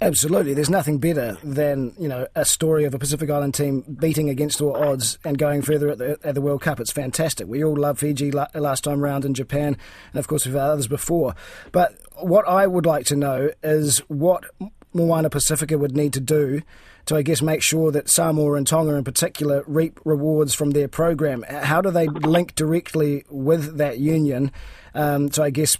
Absolutely. 0.00 0.54
There's 0.54 0.70
nothing 0.70 0.98
better 0.98 1.36
than, 1.42 1.92
you 1.98 2.08
know, 2.08 2.28
a 2.36 2.44
story 2.44 2.84
of 2.84 2.94
a 2.94 2.98
Pacific 2.98 3.28
Island 3.30 3.54
team 3.54 3.80
beating 3.98 4.30
against 4.30 4.60
all 4.60 4.76
odds 4.76 5.18
and 5.24 5.36
going 5.36 5.62
further 5.62 5.90
at 5.90 5.98
the, 5.98 6.18
at 6.22 6.36
the 6.36 6.40
World 6.40 6.62
Cup. 6.62 6.78
It's 6.78 6.92
fantastic. 6.92 7.48
We 7.48 7.64
all 7.64 7.76
love 7.76 7.98
Fiji 7.98 8.30
last 8.30 8.84
time 8.84 9.00
round 9.00 9.24
in 9.24 9.34
Japan, 9.34 9.76
and 10.12 10.18
of 10.18 10.28
course 10.28 10.46
we've 10.46 10.54
had 10.54 10.62
others 10.62 10.86
before. 10.86 11.34
But 11.72 11.96
what 12.14 12.46
I 12.46 12.66
would 12.66 12.86
like 12.86 13.06
to 13.06 13.16
know 13.16 13.50
is 13.62 13.98
what 14.08 14.44
Moana 14.92 15.30
Pacifica 15.30 15.76
would 15.76 15.96
need 15.96 16.12
to 16.12 16.20
do 16.20 16.62
to, 17.06 17.16
I 17.16 17.22
guess, 17.22 17.42
make 17.42 17.62
sure 17.62 17.90
that 17.90 18.08
Samoa 18.08 18.54
and 18.54 18.66
Tonga 18.66 18.94
in 18.94 19.02
particular 19.02 19.64
reap 19.66 19.98
rewards 20.04 20.54
from 20.54 20.70
their 20.70 20.88
program. 20.88 21.42
How 21.42 21.80
do 21.80 21.90
they 21.90 22.06
link 22.06 22.54
directly 22.54 23.24
with 23.30 23.78
that 23.78 23.98
union 23.98 24.52
um, 24.94 25.28
to, 25.30 25.42
I 25.42 25.50
guess, 25.50 25.76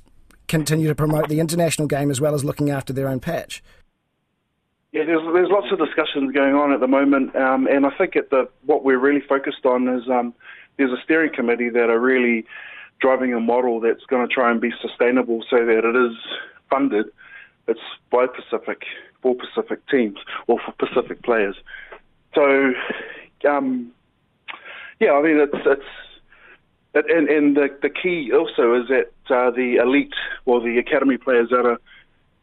continue 0.48 0.88
to 0.88 0.94
promote 0.94 1.28
the 1.28 1.38
international 1.38 1.86
game 1.86 2.10
as 2.10 2.20
well 2.20 2.34
as 2.34 2.44
looking 2.44 2.70
after 2.70 2.92
their 2.92 3.08
own 3.08 3.20
patch? 3.20 3.62
Yeah, 4.92 5.04
there's 5.04 5.20
there's 5.34 5.50
lots 5.50 5.66
of 5.70 5.78
discussions 5.78 6.32
going 6.32 6.54
on 6.54 6.72
at 6.72 6.80
the 6.80 6.86
moment, 6.86 7.36
um, 7.36 7.66
and 7.66 7.84
I 7.84 7.90
think 7.98 8.16
at 8.16 8.30
the 8.30 8.48
what 8.64 8.84
we're 8.84 8.98
really 8.98 9.20
focused 9.20 9.66
on 9.66 9.86
is 9.86 10.08
um, 10.08 10.32
there's 10.78 10.92
a 10.92 11.02
steering 11.04 11.32
committee 11.34 11.68
that 11.68 11.90
are 11.90 12.00
really 12.00 12.46
driving 12.98 13.34
a 13.34 13.40
model 13.40 13.80
that's 13.80 14.04
going 14.04 14.26
to 14.26 14.32
try 14.32 14.50
and 14.50 14.60
be 14.60 14.72
sustainable, 14.80 15.44
so 15.50 15.64
that 15.66 15.84
it 15.84 15.94
is 15.94 16.16
funded. 16.70 17.06
It's 17.66 17.80
by 18.10 18.26
Pacific 18.26 18.84
for 19.20 19.34
Pacific 19.34 19.86
teams 19.88 20.18
or 20.46 20.58
for 20.58 20.72
Pacific 20.72 21.22
players. 21.22 21.56
So, 22.34 22.72
um, 23.46 23.92
yeah, 25.00 25.12
I 25.12 25.22
mean 25.22 25.38
it's 25.38 25.66
it's. 25.66 25.84
And, 26.94 27.28
and 27.28 27.56
the, 27.56 27.68
the 27.82 27.90
key 27.90 28.32
also 28.32 28.74
is 28.74 28.88
that 28.88 29.12
uh, 29.30 29.50
the 29.50 29.76
elite, 29.76 30.14
or 30.46 30.60
the 30.60 30.78
academy 30.78 31.18
players 31.18 31.50
that 31.50 31.66
are 31.66 31.78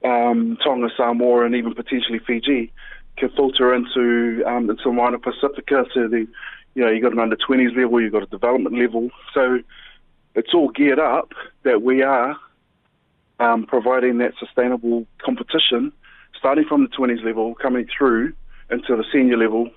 um, 0.05 0.57
Tonga, 0.63 0.89
Samoa, 0.95 1.45
and 1.45 1.55
even 1.55 1.73
potentially 1.73 2.19
Fiji 2.19 2.71
can 3.17 3.29
filter 3.29 3.73
into 3.73 4.43
um, 4.45 4.69
into 4.69 4.91
Moana 4.91 5.19
Pacifica. 5.19 5.85
So 5.93 6.07
the 6.07 6.27
you 6.75 6.83
know 6.83 6.89
you 6.89 7.01
got 7.01 7.13
an 7.13 7.19
under 7.19 7.35
20s 7.37 7.75
level, 7.75 8.01
you've 8.01 8.13
got 8.13 8.23
a 8.23 8.27
development 8.27 8.77
level. 8.77 9.09
So 9.33 9.59
it's 10.35 10.53
all 10.53 10.69
geared 10.69 10.99
up 10.99 11.31
that 11.63 11.81
we 11.81 12.03
are 12.03 12.37
um, 13.39 13.65
providing 13.65 14.17
that 14.19 14.33
sustainable 14.39 15.07
competition, 15.23 15.91
starting 16.37 16.65
from 16.65 16.83
the 16.83 16.89
20s 16.89 17.23
level, 17.23 17.55
coming 17.55 17.87
through 17.97 18.33
into 18.69 18.95
the 18.95 19.05
senior 19.11 19.37
level, 19.37 19.69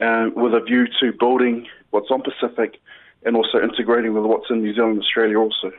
uh, 0.00 0.28
with 0.34 0.54
a 0.54 0.60
view 0.60 0.86
to 1.00 1.12
building 1.18 1.66
what's 1.90 2.10
on 2.10 2.22
Pacific 2.22 2.80
and 3.24 3.36
also 3.36 3.60
integrating 3.60 4.14
with 4.14 4.24
what's 4.24 4.50
in 4.50 4.62
New 4.62 4.74
Zealand 4.74 4.92
and 4.94 5.02
Australia 5.02 5.38
also. 5.38 5.72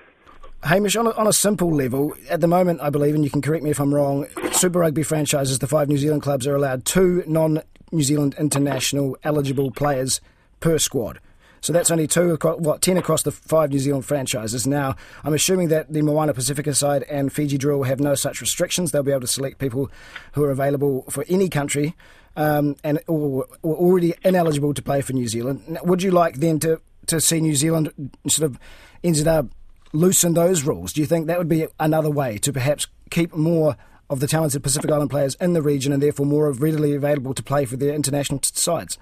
Hamish, 0.63 0.95
on 0.97 1.07
a, 1.07 1.11
on 1.11 1.25
a 1.25 1.33
simple 1.33 1.73
level, 1.73 2.13
at 2.29 2.41
the 2.41 2.47
moment, 2.47 2.81
I 2.81 2.89
believe, 2.89 3.15
and 3.15 3.23
you 3.23 3.29
can 3.29 3.41
correct 3.41 3.63
me 3.63 3.69
if 3.69 3.79
I'm 3.79 3.93
wrong, 3.93 4.27
Super 4.51 4.79
Rugby 4.79 5.03
franchises, 5.03 5.59
the 5.59 5.67
five 5.67 5.87
New 5.87 5.97
Zealand 5.97 6.21
clubs, 6.21 6.45
are 6.47 6.55
allowed 6.55 6.85
two 6.85 7.23
non 7.25 7.61
New 7.91 8.03
Zealand 8.03 8.35
international 8.37 9.17
eligible 9.23 9.71
players 9.71 10.19
per 10.59 10.77
squad. 10.77 11.19
So 11.61 11.73
that's 11.73 11.91
only 11.91 12.07
two, 12.07 12.37
what, 12.41 12.81
ten 12.81 12.97
across 12.97 13.23
the 13.23 13.31
five 13.31 13.71
New 13.71 13.79
Zealand 13.79 14.05
franchises. 14.05 14.67
Now, 14.67 14.95
I'm 15.23 15.33
assuming 15.33 15.69
that 15.69 15.91
the 15.91 16.01
Moana 16.01 16.33
Pacifica 16.33 16.73
side 16.73 17.03
and 17.03 17.31
Fiji 17.31 17.57
Drua 17.57 17.87
have 17.87 17.99
no 17.99 18.15
such 18.15 18.41
restrictions. 18.41 18.91
They'll 18.91 19.03
be 19.03 19.11
able 19.11 19.21
to 19.21 19.27
select 19.27 19.59
people 19.59 19.89
who 20.33 20.43
are 20.43 20.51
available 20.51 21.03
for 21.09 21.25
any 21.27 21.49
country 21.49 21.95
um, 22.35 22.75
and 22.83 22.99
or, 23.07 23.45
or 23.61 23.75
already 23.75 24.13
ineligible 24.23 24.73
to 24.73 24.81
play 24.81 25.01
for 25.01 25.13
New 25.13 25.27
Zealand. 25.27 25.79
Would 25.83 26.01
you 26.01 26.11
like 26.11 26.35
then 26.35 26.59
to, 26.59 26.81
to 27.07 27.19
see 27.19 27.41
New 27.41 27.55
Zealand 27.55 27.91
sort 28.27 28.49
of 28.49 28.59
ended 29.03 29.27
up 29.27 29.47
loosen 29.93 30.33
those 30.33 30.63
rules? 30.63 30.93
Do 30.93 31.01
you 31.01 31.07
think 31.07 31.27
that 31.27 31.37
would 31.37 31.49
be 31.49 31.67
another 31.79 32.09
way 32.09 32.37
to 32.39 32.53
perhaps 32.53 32.87
keep 33.09 33.35
more 33.35 33.75
of 34.09 34.19
the 34.19 34.27
talented 34.27 34.63
Pacific 34.63 34.91
Island 34.91 35.11
players 35.11 35.35
in 35.35 35.53
the 35.53 35.61
region 35.61 35.93
and 35.93 36.01
therefore 36.01 36.25
more 36.25 36.51
readily 36.51 36.95
available 36.95 37.33
to 37.33 37.43
play 37.43 37.65
for 37.65 37.77
their 37.77 37.93
international 37.93 38.39
sides? 38.43 38.97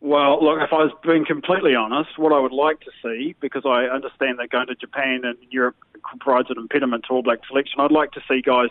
Well, 0.00 0.42
look, 0.42 0.60
if 0.62 0.72
I 0.72 0.84
was 0.84 0.92
being 1.04 1.24
completely 1.26 1.74
honest, 1.74 2.18
what 2.18 2.32
I 2.32 2.38
would 2.38 2.52
like 2.52 2.80
to 2.80 2.90
see, 3.02 3.34
because 3.40 3.62
I 3.66 3.84
understand 3.86 4.38
that 4.38 4.50
going 4.50 4.68
to 4.68 4.76
Japan 4.76 5.22
and 5.24 5.36
Europe 5.50 5.76
provides 6.20 6.50
an 6.50 6.58
impediment 6.58 7.04
to 7.08 7.14
All 7.14 7.22
Black 7.22 7.40
selection, 7.48 7.80
I'd 7.80 7.90
like 7.90 8.12
to 8.12 8.22
see 8.28 8.40
guys 8.40 8.70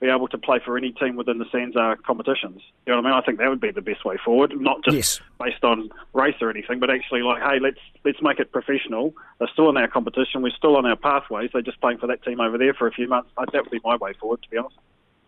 be 0.00 0.08
able 0.08 0.28
to 0.28 0.36
play 0.38 0.58
for 0.64 0.76
any 0.76 0.92
team 0.92 1.16
within 1.16 1.38
the 1.38 1.46
SANZAAR 1.46 1.96
competitions. 2.02 2.60
You 2.86 2.92
know 2.92 3.00
what 3.00 3.06
I 3.06 3.10
mean? 3.10 3.18
I 3.18 3.24
think 3.24 3.38
that 3.38 3.48
would 3.48 3.60
be 3.62 3.70
the 3.70 3.80
best 3.80 4.04
way 4.04 4.16
forward, 4.22 4.52
not 4.60 4.84
just 4.84 4.94
Yes. 4.96 5.20
based 5.42 5.64
on 5.64 5.88
race 6.12 6.34
or 6.42 6.50
anything, 6.50 6.80
but 6.80 6.90
actually 6.90 7.22
like, 7.22 7.42
hey, 7.42 7.58
let's 7.60 7.78
let's 8.04 8.20
make 8.20 8.38
it 8.38 8.52
professional. 8.52 9.14
They're 9.38 9.48
still 9.52 9.70
in 9.70 9.76
our 9.78 9.88
competition. 9.88 10.42
We're 10.42 10.50
still 10.50 10.76
on 10.76 10.84
our 10.84 10.96
pathways. 10.96 11.50
They're 11.52 11.62
just 11.62 11.80
playing 11.80 11.98
for 11.98 12.06
that 12.08 12.22
team 12.24 12.40
over 12.40 12.58
there 12.58 12.74
for 12.74 12.86
a 12.86 12.92
few 12.92 13.08
months. 13.08 13.30
That 13.38 13.62
would 13.62 13.70
be 13.70 13.80
my 13.84 13.96
way 13.96 14.12
forward, 14.12 14.42
to 14.42 14.50
be 14.50 14.58
honest. 14.58 14.76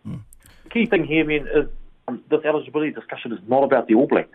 The 0.05 0.69
key 0.69 0.85
thing 0.85 1.03
here, 1.05 1.25
man, 1.25 1.47
is 1.47 1.67
um, 2.07 2.23
this 2.29 2.41
eligibility 2.45 2.91
discussion 2.91 3.31
is 3.33 3.39
not 3.47 3.63
about 3.63 3.87
the 3.87 3.95
All 3.95 4.07
Blacks. 4.07 4.29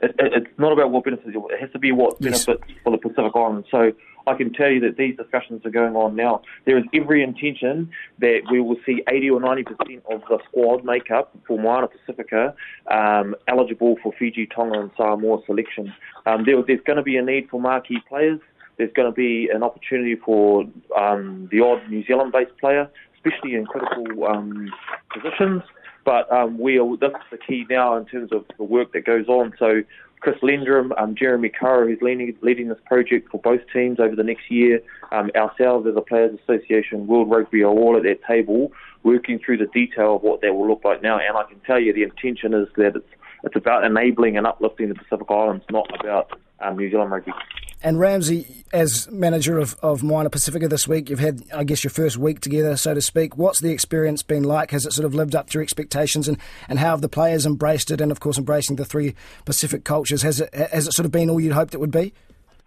It, 0.00 0.10
it, 0.18 0.32
it's 0.32 0.58
not 0.58 0.72
about 0.72 0.90
what 0.92 1.04
benefits. 1.04 1.28
It 1.34 1.60
has 1.60 1.70
to 1.72 1.78
be 1.78 1.92
what 1.92 2.16
Yes. 2.20 2.46
benefits 2.46 2.72
for 2.84 2.92
the 2.92 2.98
Pacific 2.98 3.32
Islands. 3.34 3.68
So 3.70 3.92
I 4.28 4.34
can 4.34 4.52
tell 4.52 4.70
you 4.70 4.80
that 4.80 4.96
these 4.96 5.16
discussions 5.16 5.64
are 5.64 5.70
going 5.70 5.96
on 5.96 6.14
now. 6.14 6.42
There 6.66 6.78
is 6.78 6.84
every 6.94 7.22
intention 7.22 7.90
that 8.18 8.42
we 8.50 8.60
will 8.60 8.76
see 8.84 9.02
80 9.08 9.30
or 9.30 9.40
90 9.40 9.62
percent 9.64 10.02
of 10.10 10.20
the 10.28 10.38
squad 10.48 10.84
makeup 10.84 11.36
for 11.46 11.58
Moana 11.58 11.88
Pacifica 11.88 12.54
um, 12.90 13.34
eligible 13.48 13.96
for 14.02 14.12
Fiji, 14.18 14.46
Tonga, 14.46 14.80
and 14.80 14.90
Samoa 14.96 15.40
selection. 15.46 15.92
Um, 16.26 16.44
there, 16.44 16.62
there's 16.66 16.80
going 16.86 16.98
to 16.98 17.02
be 17.02 17.16
a 17.16 17.22
need 17.22 17.48
for 17.50 17.60
marquee 17.60 18.00
players. 18.08 18.40
There's 18.76 18.92
going 18.92 19.10
to 19.10 19.14
be 19.14 19.48
an 19.52 19.62
opportunity 19.62 20.14
for 20.14 20.64
um, 20.96 21.48
the 21.50 21.60
odd 21.60 21.88
New 21.90 22.04
Zealand-based 22.04 22.56
player, 22.58 22.88
especially 23.16 23.54
in 23.54 23.66
critical 23.66 24.24
um, 24.24 24.70
positions. 25.12 25.62
But 26.08 26.32
um, 26.32 26.56
we 26.56 26.78
are, 26.78 26.96
this 26.96 27.10
is 27.10 27.26
the 27.30 27.36
key 27.36 27.66
now 27.68 27.94
in 27.98 28.06
terms 28.06 28.32
of 28.32 28.46
the 28.56 28.64
work 28.64 28.94
that 28.94 29.04
goes 29.04 29.28
on. 29.28 29.52
So 29.58 29.82
Chris 30.20 30.36
Lendrum, 30.42 30.98
um, 30.98 31.14
Jeremy 31.14 31.50
Curra, 31.50 31.86
who's 31.86 32.00
leading, 32.00 32.34
leading 32.40 32.70
this 32.70 32.78
project 32.86 33.30
for 33.30 33.38
both 33.38 33.60
teams 33.74 34.00
over 34.00 34.16
the 34.16 34.22
next 34.22 34.50
year, 34.50 34.80
um, 35.12 35.30
ourselves 35.36 35.86
as 35.86 35.96
a 35.96 36.00
Players 36.00 36.38
Association, 36.42 37.06
World 37.06 37.30
Rugby 37.30 37.62
are 37.62 37.66
all 37.66 37.94
at 37.94 38.04
that 38.04 38.24
table 38.26 38.72
working 39.02 39.38
through 39.38 39.58
the 39.58 39.66
detail 39.66 40.16
of 40.16 40.22
what 40.22 40.40
that 40.40 40.54
will 40.54 40.66
look 40.66 40.82
like 40.82 41.02
now. 41.02 41.18
And 41.18 41.36
I 41.36 41.42
can 41.42 41.60
tell 41.66 41.78
you 41.78 41.92
the 41.92 42.04
intention 42.04 42.54
is 42.54 42.68
that 42.76 42.96
it's, 42.96 43.12
it's 43.44 43.56
about 43.56 43.84
enabling 43.84 44.38
and 44.38 44.46
uplifting 44.46 44.88
the 44.88 44.94
Pacific 44.94 45.26
Islands, 45.28 45.66
not 45.70 45.94
about 46.00 46.40
um, 46.60 46.76
New 46.76 46.90
Zealand 46.90 47.10
rugby. 47.10 47.32
And 47.80 48.00
Ramsey, 48.00 48.64
as 48.72 49.08
manager 49.08 49.58
of, 49.58 49.76
of 49.82 50.02
Moana 50.02 50.30
Pacifica 50.30 50.66
this 50.66 50.88
week, 50.88 51.10
you've 51.10 51.20
had, 51.20 51.44
I 51.54 51.62
guess, 51.62 51.84
your 51.84 51.92
first 51.92 52.16
week 52.16 52.40
together, 52.40 52.76
so 52.76 52.92
to 52.92 53.00
speak. 53.00 53.36
What's 53.36 53.60
the 53.60 53.70
experience 53.70 54.24
been 54.24 54.42
like? 54.42 54.72
Has 54.72 54.84
it 54.84 54.92
sort 54.92 55.06
of 55.06 55.14
lived 55.14 55.36
up 55.36 55.50
to 55.50 55.54
your 55.54 55.62
expectations? 55.62 56.26
And, 56.26 56.38
and 56.68 56.80
how 56.80 56.90
have 56.90 57.02
the 57.02 57.08
players 57.08 57.46
embraced 57.46 57.92
it? 57.92 58.00
And, 58.00 58.10
of 58.10 58.18
course, 58.18 58.36
embracing 58.36 58.76
the 58.76 58.84
three 58.84 59.14
Pacific 59.44 59.84
cultures. 59.84 60.22
Has 60.22 60.40
it, 60.40 60.52
has 60.54 60.88
it 60.88 60.92
sort 60.92 61.06
of 61.06 61.12
been 61.12 61.30
all 61.30 61.38
you'd 61.38 61.52
hoped 61.52 61.72
it 61.72 61.78
would 61.78 61.92
be? 61.92 62.12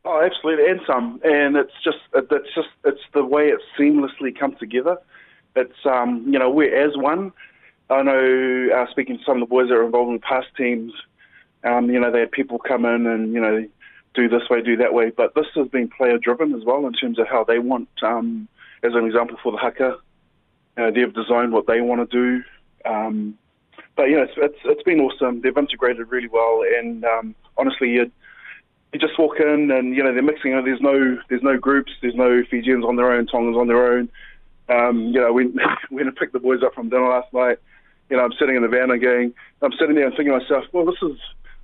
Oh, 0.03 0.21
absolutely, 0.23 0.67
and 0.67 0.79
some. 0.87 1.19
And 1.23 1.55
it's 1.55 1.73
just 1.83 1.99
it's 2.13 2.55
just 2.55 2.69
it's 2.85 3.01
the 3.13 3.23
way 3.23 3.49
it's 3.49 3.63
seamlessly 3.77 4.37
come 4.37 4.55
together. 4.55 4.97
It's 5.55 5.85
um, 5.85 6.25
you 6.25 6.39
know 6.39 6.49
we're 6.49 6.75
as 6.75 6.97
one. 6.97 7.33
I 7.89 8.01
know 8.01 8.69
uh, 8.75 8.89
speaking 8.89 9.19
to 9.19 9.23
some 9.23 9.41
of 9.41 9.47
the 9.47 9.51
boys 9.51 9.67
that 9.67 9.75
are 9.75 9.85
involved 9.85 10.11
in 10.11 10.19
past 10.19 10.47
teams, 10.57 10.91
um, 11.63 11.91
you 11.91 11.99
know 11.99 12.11
they 12.11 12.21
had 12.21 12.31
people 12.31 12.57
come 12.57 12.85
in 12.85 13.05
and 13.05 13.31
you 13.31 13.39
know 13.39 13.67
do 14.13 14.27
this 14.27 14.49
way, 14.49 14.61
do 14.61 14.77
that 14.77 14.93
way, 14.93 15.09
but 15.09 15.33
this 15.35 15.45
has 15.55 15.67
been 15.67 15.89
player 15.89 16.17
driven 16.17 16.53
as 16.53 16.63
well 16.63 16.85
in 16.85 16.93
terms 16.93 17.19
of 17.19 17.27
how 17.27 17.43
they 17.43 17.59
want. 17.59 17.89
Um, 18.01 18.47
as 18.83 18.93
an 18.93 19.05
example 19.05 19.37
for 19.41 19.51
the 19.51 19.57
haka, 19.57 19.97
uh, 20.77 20.91
they've 20.91 21.13
designed 21.13 21.53
what 21.53 21.67
they 21.67 21.81
want 21.81 22.09
to 22.09 22.17
do. 22.17 22.43
Um, 22.89 23.37
but 23.95 24.03
yeah, 24.03 24.23
it's, 24.23 24.33
it's 24.37 24.57
it's 24.65 24.83
been 24.83 24.99
awesome. 24.99 25.41
They've 25.41 25.57
integrated 25.57 26.09
really 26.09 26.27
well, 26.27 26.63
and 26.77 27.03
um, 27.05 27.35
honestly, 27.57 27.91
you 27.91 28.11
you 28.93 28.99
just 28.99 29.17
walk 29.19 29.39
in 29.39 29.71
and 29.71 29.95
you 29.95 30.03
know 30.03 30.13
they're 30.13 30.23
mixing. 30.23 30.53
it. 30.53 30.65
There's 30.65 30.81
no 30.81 31.17
there's 31.29 31.43
no 31.43 31.57
groups. 31.57 31.91
There's 32.01 32.15
no 32.15 32.43
Fijians 32.49 32.85
on 32.85 32.95
their 32.95 33.11
own, 33.11 33.27
Tongans 33.27 33.57
on 33.57 33.67
their 33.67 33.93
own. 33.93 34.09
Um, 34.69 35.07
you 35.07 35.19
know, 35.19 35.31
we 35.33 35.47
went 35.91 36.07
and 36.07 36.15
picked 36.15 36.33
the 36.33 36.39
boys 36.39 36.63
up 36.63 36.73
from 36.73 36.89
dinner 36.89 37.07
last 37.07 37.31
night. 37.33 37.59
You 38.09 38.17
know, 38.17 38.23
I'm 38.23 38.33
sitting 38.33 38.55
in 38.55 38.61
the 38.61 38.67
van 38.67 38.91
and 38.91 39.01
going, 39.01 39.33
I'm 39.61 39.71
sitting 39.73 39.95
there 39.95 40.05
and 40.05 40.15
thinking 40.15 40.33
to 40.33 40.39
myself, 40.39 40.65
well, 40.73 40.85
this 40.85 41.01
is 41.01 41.17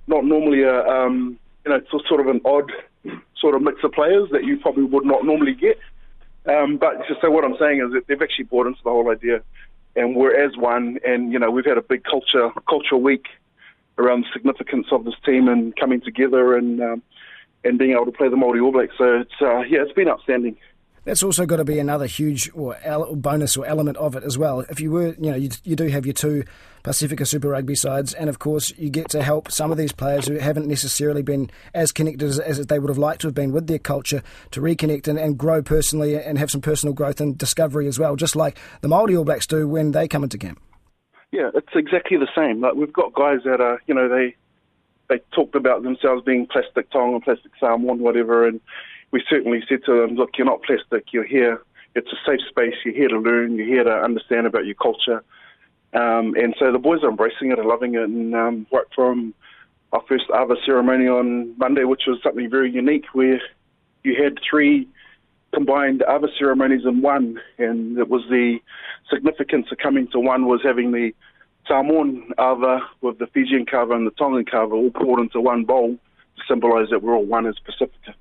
not 0.06 0.24
normally 0.24 0.62
a 0.62 0.82
um, 0.86 1.38
you 1.68 1.74
know, 1.74 1.82
it's 1.84 2.08
sort 2.08 2.20
of 2.20 2.28
an 2.28 2.40
odd 2.44 2.72
sort 3.38 3.54
of 3.54 3.62
mix 3.62 3.84
of 3.84 3.92
players 3.92 4.28
that 4.32 4.44
you 4.44 4.58
probably 4.58 4.84
would 4.84 5.04
not 5.04 5.24
normally 5.24 5.52
get. 5.52 5.78
Um, 6.46 6.78
but 6.78 7.06
just 7.06 7.20
so 7.20 7.30
what 7.30 7.44
I'm 7.44 7.56
saying 7.58 7.80
is 7.80 7.92
that 7.92 8.06
they've 8.06 8.22
actually 8.22 8.46
bought 8.46 8.66
into 8.66 8.78
the 8.82 8.90
whole 8.90 9.10
idea, 9.10 9.42
and 9.94 10.16
we're 10.16 10.34
as 10.34 10.56
one. 10.56 10.98
And 11.06 11.30
you 11.30 11.38
know, 11.38 11.50
we've 11.50 11.66
had 11.66 11.76
a 11.76 11.82
big 11.82 12.04
culture 12.04 12.50
culture 12.68 12.96
week 12.96 13.26
around 13.98 14.22
the 14.22 14.28
significance 14.32 14.86
of 14.92 15.04
this 15.04 15.14
team 15.26 15.48
and 15.48 15.76
coming 15.76 16.00
together 16.00 16.56
and 16.56 16.80
um, 16.80 17.02
and 17.64 17.78
being 17.78 17.90
able 17.90 18.06
to 18.06 18.12
play 18.12 18.28
the 18.28 18.36
Māori 18.36 18.62
All 18.62 18.72
Blacks. 18.72 18.94
So 18.96 19.20
it's 19.20 19.42
uh, 19.42 19.60
yeah, 19.60 19.82
it's 19.82 19.92
been 19.92 20.08
outstanding. 20.08 20.56
That's 21.08 21.22
also 21.22 21.46
got 21.46 21.56
to 21.56 21.64
be 21.64 21.78
another 21.78 22.04
huge 22.04 22.50
or 22.52 22.76
bonus 23.12 23.56
or 23.56 23.64
element 23.64 23.96
of 23.96 24.14
it 24.14 24.24
as 24.24 24.36
well. 24.36 24.60
If 24.60 24.78
you 24.78 24.90
were, 24.90 25.14
you 25.14 25.30
know, 25.30 25.36
you, 25.36 25.48
you 25.64 25.74
do 25.74 25.86
have 25.86 26.04
your 26.04 26.12
two 26.12 26.44
Pacifica 26.82 27.24
Super 27.24 27.48
Rugby 27.48 27.76
sides, 27.76 28.12
and 28.12 28.28
of 28.28 28.38
course 28.38 28.74
you 28.76 28.90
get 28.90 29.08
to 29.12 29.22
help 29.22 29.50
some 29.50 29.72
of 29.72 29.78
these 29.78 29.90
players 29.90 30.28
who 30.28 30.34
haven't 30.34 30.66
necessarily 30.66 31.22
been 31.22 31.50
as 31.72 31.92
connected 31.92 32.28
as, 32.28 32.38
as 32.38 32.66
they 32.66 32.78
would 32.78 32.90
have 32.90 32.98
liked 32.98 33.22
to 33.22 33.28
have 33.28 33.34
been 33.34 33.52
with 33.52 33.68
their 33.68 33.78
culture 33.78 34.22
to 34.50 34.60
reconnect 34.60 35.08
and, 35.08 35.18
and 35.18 35.38
grow 35.38 35.62
personally 35.62 36.14
and 36.14 36.38
have 36.38 36.50
some 36.50 36.60
personal 36.60 36.92
growth 36.92 37.22
and 37.22 37.38
discovery 37.38 37.88
as 37.88 37.98
well, 37.98 38.14
just 38.14 38.36
like 38.36 38.58
the 38.82 38.88
Māori 38.88 39.16
All 39.16 39.24
Blacks 39.24 39.46
do 39.46 39.66
when 39.66 39.92
they 39.92 40.08
come 40.08 40.22
into 40.22 40.36
camp. 40.36 40.60
Yeah, 41.32 41.48
it's 41.54 41.72
exactly 41.74 42.18
the 42.18 42.28
same. 42.36 42.60
Like 42.60 42.74
we've 42.74 42.92
got 42.92 43.14
guys 43.14 43.38
that 43.46 43.62
are, 43.62 43.80
you 43.86 43.94
know, 43.94 44.10
they 44.10 44.36
they 45.08 45.20
talked 45.34 45.54
about 45.54 45.84
themselves 45.84 46.22
being 46.22 46.46
plastic 46.46 46.90
Tonga, 46.90 47.20
plastic 47.20 47.52
Samoan, 47.58 48.00
whatever, 48.00 48.46
and 48.46 48.60
we 49.10 49.22
certainly 49.28 49.62
said 49.68 49.80
to 49.86 50.00
them, 50.00 50.16
look, 50.16 50.30
you're 50.36 50.46
not 50.46 50.62
plastic, 50.62 51.12
you're 51.12 51.24
here. 51.24 51.62
It's 51.94 52.08
a 52.12 52.30
safe 52.30 52.40
space. 52.48 52.74
You're 52.84 52.94
here 52.94 53.08
to 53.08 53.18
learn. 53.18 53.56
You're 53.56 53.66
here 53.66 53.84
to 53.84 53.90
understand 53.90 54.46
about 54.46 54.66
your 54.66 54.74
culture. 54.74 55.24
Um, 55.94 56.34
and 56.36 56.54
so 56.58 56.70
the 56.70 56.78
boys 56.78 57.02
are 57.02 57.08
embracing 57.08 57.50
it 57.50 57.58
and 57.58 57.66
loving 57.66 57.94
it. 57.94 58.02
And 58.02 58.34
um, 58.34 58.66
from 58.94 59.34
our 59.92 60.02
first 60.08 60.24
Ava 60.34 60.54
ceremony 60.64 61.08
on 61.08 61.56
Monday, 61.58 61.84
which 61.84 62.02
was 62.06 62.20
something 62.22 62.48
very 62.50 62.70
unique, 62.70 63.06
where 63.14 63.40
you 64.04 64.22
had 64.22 64.38
three 64.48 64.86
combined 65.52 66.02
Ava 66.08 66.28
ceremonies 66.38 66.82
in 66.84 67.00
one, 67.00 67.40
and 67.56 67.98
it 67.98 68.08
was 68.08 68.22
the 68.28 68.58
significance 69.10 69.66
of 69.72 69.78
coming 69.78 70.06
to 70.08 70.20
one 70.20 70.46
was 70.46 70.60
having 70.62 70.92
the 70.92 71.12
Samoan 71.66 72.30
Ava 72.38 72.80
with 73.00 73.18
the 73.18 73.26
Fijian 73.28 73.66
kava 73.66 73.94
and 73.94 74.06
the 74.06 74.10
Tongan 74.12 74.44
kava 74.44 74.74
all 74.74 74.90
poured 74.90 75.20
into 75.20 75.40
one 75.40 75.64
bowl 75.64 75.96
to 76.36 76.42
symbolise 76.46 76.88
that 76.90 77.02
we're 77.02 77.14
all 77.14 77.24
one 77.24 77.46
as 77.46 77.56
Pacifica. 77.64 78.14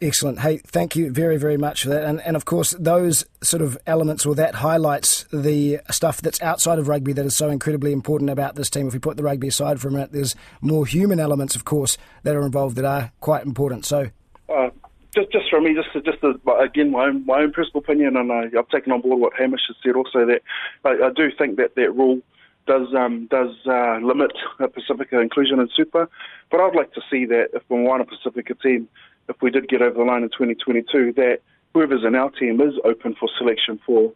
Excellent. 0.00 0.40
Hey, 0.40 0.58
thank 0.58 0.94
you 0.94 1.10
very, 1.10 1.38
very 1.38 1.56
much 1.56 1.84
for 1.84 1.88
that. 1.88 2.04
And, 2.04 2.20
and 2.20 2.36
of 2.36 2.44
course, 2.44 2.72
those 2.78 3.24
sort 3.42 3.62
of 3.62 3.78
elements 3.86 4.26
or 4.26 4.34
that 4.34 4.56
highlights 4.56 5.24
the 5.32 5.80
stuff 5.90 6.20
that's 6.20 6.40
outside 6.42 6.78
of 6.78 6.86
rugby 6.86 7.14
that 7.14 7.24
is 7.24 7.34
so 7.34 7.48
incredibly 7.48 7.92
important 7.92 8.28
about 8.28 8.56
this 8.56 8.68
team. 8.68 8.88
If 8.88 8.92
we 8.92 8.98
put 8.98 9.16
the 9.16 9.22
rugby 9.22 9.48
aside 9.48 9.80
for 9.80 9.88
a 9.88 9.90
minute, 9.90 10.12
there's 10.12 10.34
more 10.60 10.84
human 10.84 11.18
elements, 11.18 11.56
of 11.56 11.64
course, 11.64 11.96
that 12.24 12.36
are 12.36 12.44
involved 12.44 12.76
that 12.76 12.84
are 12.84 13.10
quite 13.20 13.46
important. 13.46 13.86
So, 13.86 14.10
Uh, 14.50 14.68
just, 15.14 15.32
just 15.32 15.48
for 15.48 15.62
me, 15.62 15.74
just, 15.74 16.04
just 16.04 16.22
as, 16.22 16.34
again, 16.60 16.90
my 16.90 17.06
own, 17.06 17.24
my 17.24 17.40
own 17.40 17.52
personal 17.52 17.78
opinion, 17.78 18.18
and 18.18 18.30
I, 18.30 18.50
I've 18.58 18.68
taken 18.68 18.92
on 18.92 19.00
board 19.00 19.18
what 19.18 19.32
Hamish 19.38 19.62
has 19.68 19.76
said. 19.82 19.96
Also, 19.96 20.26
that 20.26 20.42
I, 20.84 21.06
I 21.06 21.10
do 21.16 21.30
think 21.38 21.56
that 21.56 21.74
that 21.76 21.94
rule 21.94 22.20
does 22.66 22.92
um, 22.94 23.26
does 23.30 23.54
uh, 23.66 23.98
limit 24.02 24.32
Pacifica 24.58 25.20
inclusion 25.20 25.60
in 25.60 25.68
Super, 25.74 26.08
but 26.50 26.60
I'd 26.60 26.74
like 26.74 26.92
to 26.94 27.00
see 27.10 27.24
that 27.26 27.50
if 27.54 27.62
we 27.68 27.80
want 27.80 28.02
a 28.02 28.04
Pacifica 28.04 28.54
team, 28.54 28.88
if 29.28 29.36
we 29.40 29.50
did 29.50 29.68
get 29.68 29.82
over 29.82 29.98
the 29.98 30.04
line 30.04 30.22
in 30.22 30.28
2022, 30.30 31.12
that 31.14 31.40
whoever's 31.74 32.04
in 32.04 32.14
our 32.14 32.30
team 32.30 32.60
is 32.60 32.74
open 32.84 33.14
for 33.18 33.28
selection 33.38 33.80
for 33.84 34.12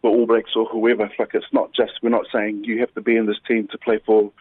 for 0.00 0.10
All 0.10 0.26
Blacks 0.26 0.50
or 0.54 0.66
whoever. 0.66 1.10
Like 1.18 1.30
it's 1.34 1.52
not 1.52 1.72
just 1.72 1.92
we're 2.02 2.10
not 2.10 2.26
saying 2.32 2.64
you 2.64 2.80
have 2.80 2.92
to 2.94 3.00
be 3.00 3.16
in 3.16 3.26
this 3.26 3.38
team 3.46 3.68
to 3.68 3.78
play 3.78 4.00
for 4.04 4.32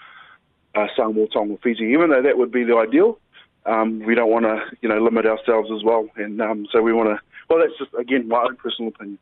uh, 0.75 0.87
Samoa, 0.95 1.27
Tonga, 1.27 1.53
or 1.53 1.59
Fiji, 1.63 1.85
even 1.85 2.09
though 2.09 2.21
that 2.21 2.37
would 2.37 2.51
be 2.51 2.63
the 2.63 2.77
ideal. 2.77 3.19
Um, 3.65 3.99
we 3.99 4.13
don't 4.13 4.29
want 4.29 4.43
to, 4.43 4.61
you 4.81 4.89
know, 4.89 5.01
limit 5.01 5.25
ourselves 5.25 5.69
as 5.73 5.83
well, 5.83 6.09
and 6.17 6.41
um, 6.41 6.67
so 6.71 6.81
we 6.81 6.91
want 6.91 7.09
to. 7.09 7.19
Well, 7.49 7.59
that's 7.59 7.77
just 7.77 7.91
again 7.97 8.27
my 8.27 8.43
own 8.43 8.57
personal 8.57 8.89
opinion. 8.89 9.19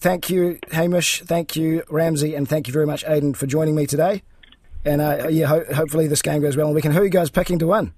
Thank 0.00 0.30
you, 0.30 0.58
Hamish. 0.70 1.22
Thank 1.22 1.56
you, 1.56 1.82
Ramsey. 1.90 2.34
And 2.34 2.48
thank 2.48 2.66
you 2.68 2.72
very 2.72 2.86
much, 2.86 3.04
Aayden, 3.04 3.36
for 3.36 3.46
joining 3.46 3.74
me 3.74 3.86
today. 3.86 4.22
And 4.84 5.00
uh, 5.00 5.26
yeah, 5.28 5.46
ho- 5.46 5.64
hopefully 5.74 6.06
this 6.06 6.22
game 6.22 6.40
goes 6.40 6.56
well 6.56 6.66
and 6.66 6.74
we 6.74 6.82
can. 6.82 6.92
Who 6.92 7.00
are 7.00 7.04
you 7.04 7.10
guys 7.10 7.30
picking 7.30 7.58
to 7.58 7.66
win? 7.66 7.92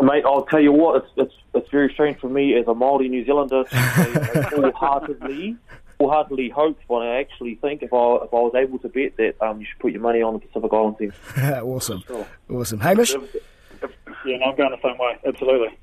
Mate, 0.00 0.24
I'll 0.24 0.44
tell 0.44 0.60
you 0.60 0.72
what, 0.72 1.02
it's, 1.02 1.12
it's, 1.16 1.34
it's 1.54 1.70
very 1.70 1.90
strange 1.92 2.18
for 2.18 2.28
me 2.28 2.54
as 2.58 2.66
a 2.66 2.74
Māori 2.74 3.08
New 3.08 3.24
Zealander 3.24 3.64
to 3.64 3.76
wholeheartedly, 4.50 5.56
wholeheartedly 5.98 6.50
hope, 6.50 6.78
but 6.86 6.96
I 6.96 7.18
actually 7.20 7.54
think 7.56 7.82
if 7.82 7.92
I, 7.92 8.16
if 8.16 8.32
I 8.32 8.36
was 8.36 8.52
able 8.54 8.78
to 8.80 8.88
bet 8.88 9.16
that 9.16 9.34
um, 9.40 9.60
you 9.60 9.66
should 9.66 9.78
put 9.80 9.92
your 9.92 10.02
money 10.02 10.20
on 10.20 10.34
the 10.34 10.40
Pacific 10.40 10.70
Island 10.70 10.98
team. 10.98 11.12
awesome. 11.38 12.02
Awesome. 12.50 12.80
Hamish? 12.80 13.14
Yeah, 13.14 14.36
no, 14.38 14.46
I'm 14.46 14.56
going 14.56 14.70
the 14.70 14.82
same 14.82 14.98
way. 14.98 15.18
Absolutely. 15.26 15.78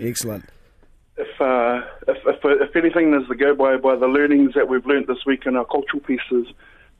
Excellent. 0.00 0.44
If, 1.18 1.40
uh, 1.40 1.82
if, 2.06 2.18
if, 2.26 2.38
if 2.44 2.76
anything 2.76 3.12
is 3.14 3.26
to 3.28 3.34
go 3.34 3.54
by, 3.54 3.76
by 3.76 3.96
the 3.96 4.06
learnings 4.06 4.54
that 4.54 4.68
we've 4.68 4.86
learnt 4.86 5.08
this 5.08 5.26
week 5.26 5.46
in 5.46 5.56
our 5.56 5.64
cultural 5.64 6.00
pieces, 6.00 6.46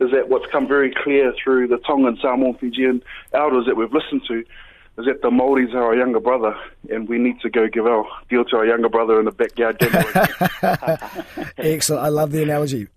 is 0.01 0.11
that 0.11 0.29
what's 0.29 0.47
come 0.51 0.67
very 0.67 0.93
clear 1.03 1.33
through 1.43 1.69
the 1.69 1.79
Tongan, 1.79 2.19
Samoan, 2.21 2.55
Fijian 2.55 3.03
elders 3.33 3.67
that 3.67 3.77
we've 3.77 3.93
listened 3.93 4.23
to, 4.29 4.45
is 4.99 5.07
that 5.07 5.23
the 5.23 5.31
Māoris 5.31 5.73
are 5.75 5.85
our 5.85 5.95
younger 5.95 6.21
brother, 6.21 6.57
and 6.91 7.09
we 7.09 7.19
need 7.19 7.41
to 7.41 7.51
go 7.51 7.69
give 7.69 7.87
our 7.87 8.05
deal 8.29 8.45
to 8.47 8.57
our 8.57 8.67
younger 8.67 8.89
brother 8.89 9.21
in 9.21 9.27
the 9.27 9.33
backyard. 9.33 9.77
Excellent. 11.59 12.05
I 12.05 12.09
love 12.09 12.33
the 12.33 12.43
analogy. 12.43 12.89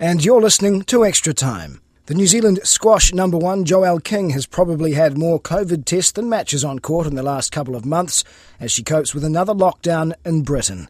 And 0.00 0.24
you're 0.24 0.40
listening 0.40 0.82
to 0.82 1.04
Extra 1.04 1.34
Time. 1.34 1.80
The 2.10 2.16
New 2.16 2.26
Zealand 2.26 2.58
squash 2.64 3.14
number 3.14 3.38
one, 3.38 3.64
Joelle 3.64 4.02
King, 4.02 4.30
has 4.30 4.44
probably 4.44 4.94
had 4.94 5.16
more 5.16 5.40
COVID 5.40 5.84
tests 5.84 6.10
than 6.10 6.28
matches 6.28 6.64
on 6.64 6.80
court 6.80 7.06
in 7.06 7.14
the 7.14 7.22
last 7.22 7.52
couple 7.52 7.76
of 7.76 7.86
months 7.86 8.24
as 8.58 8.72
she 8.72 8.82
copes 8.82 9.14
with 9.14 9.22
another 9.22 9.54
lockdown 9.54 10.14
in 10.24 10.42
Britain. 10.42 10.88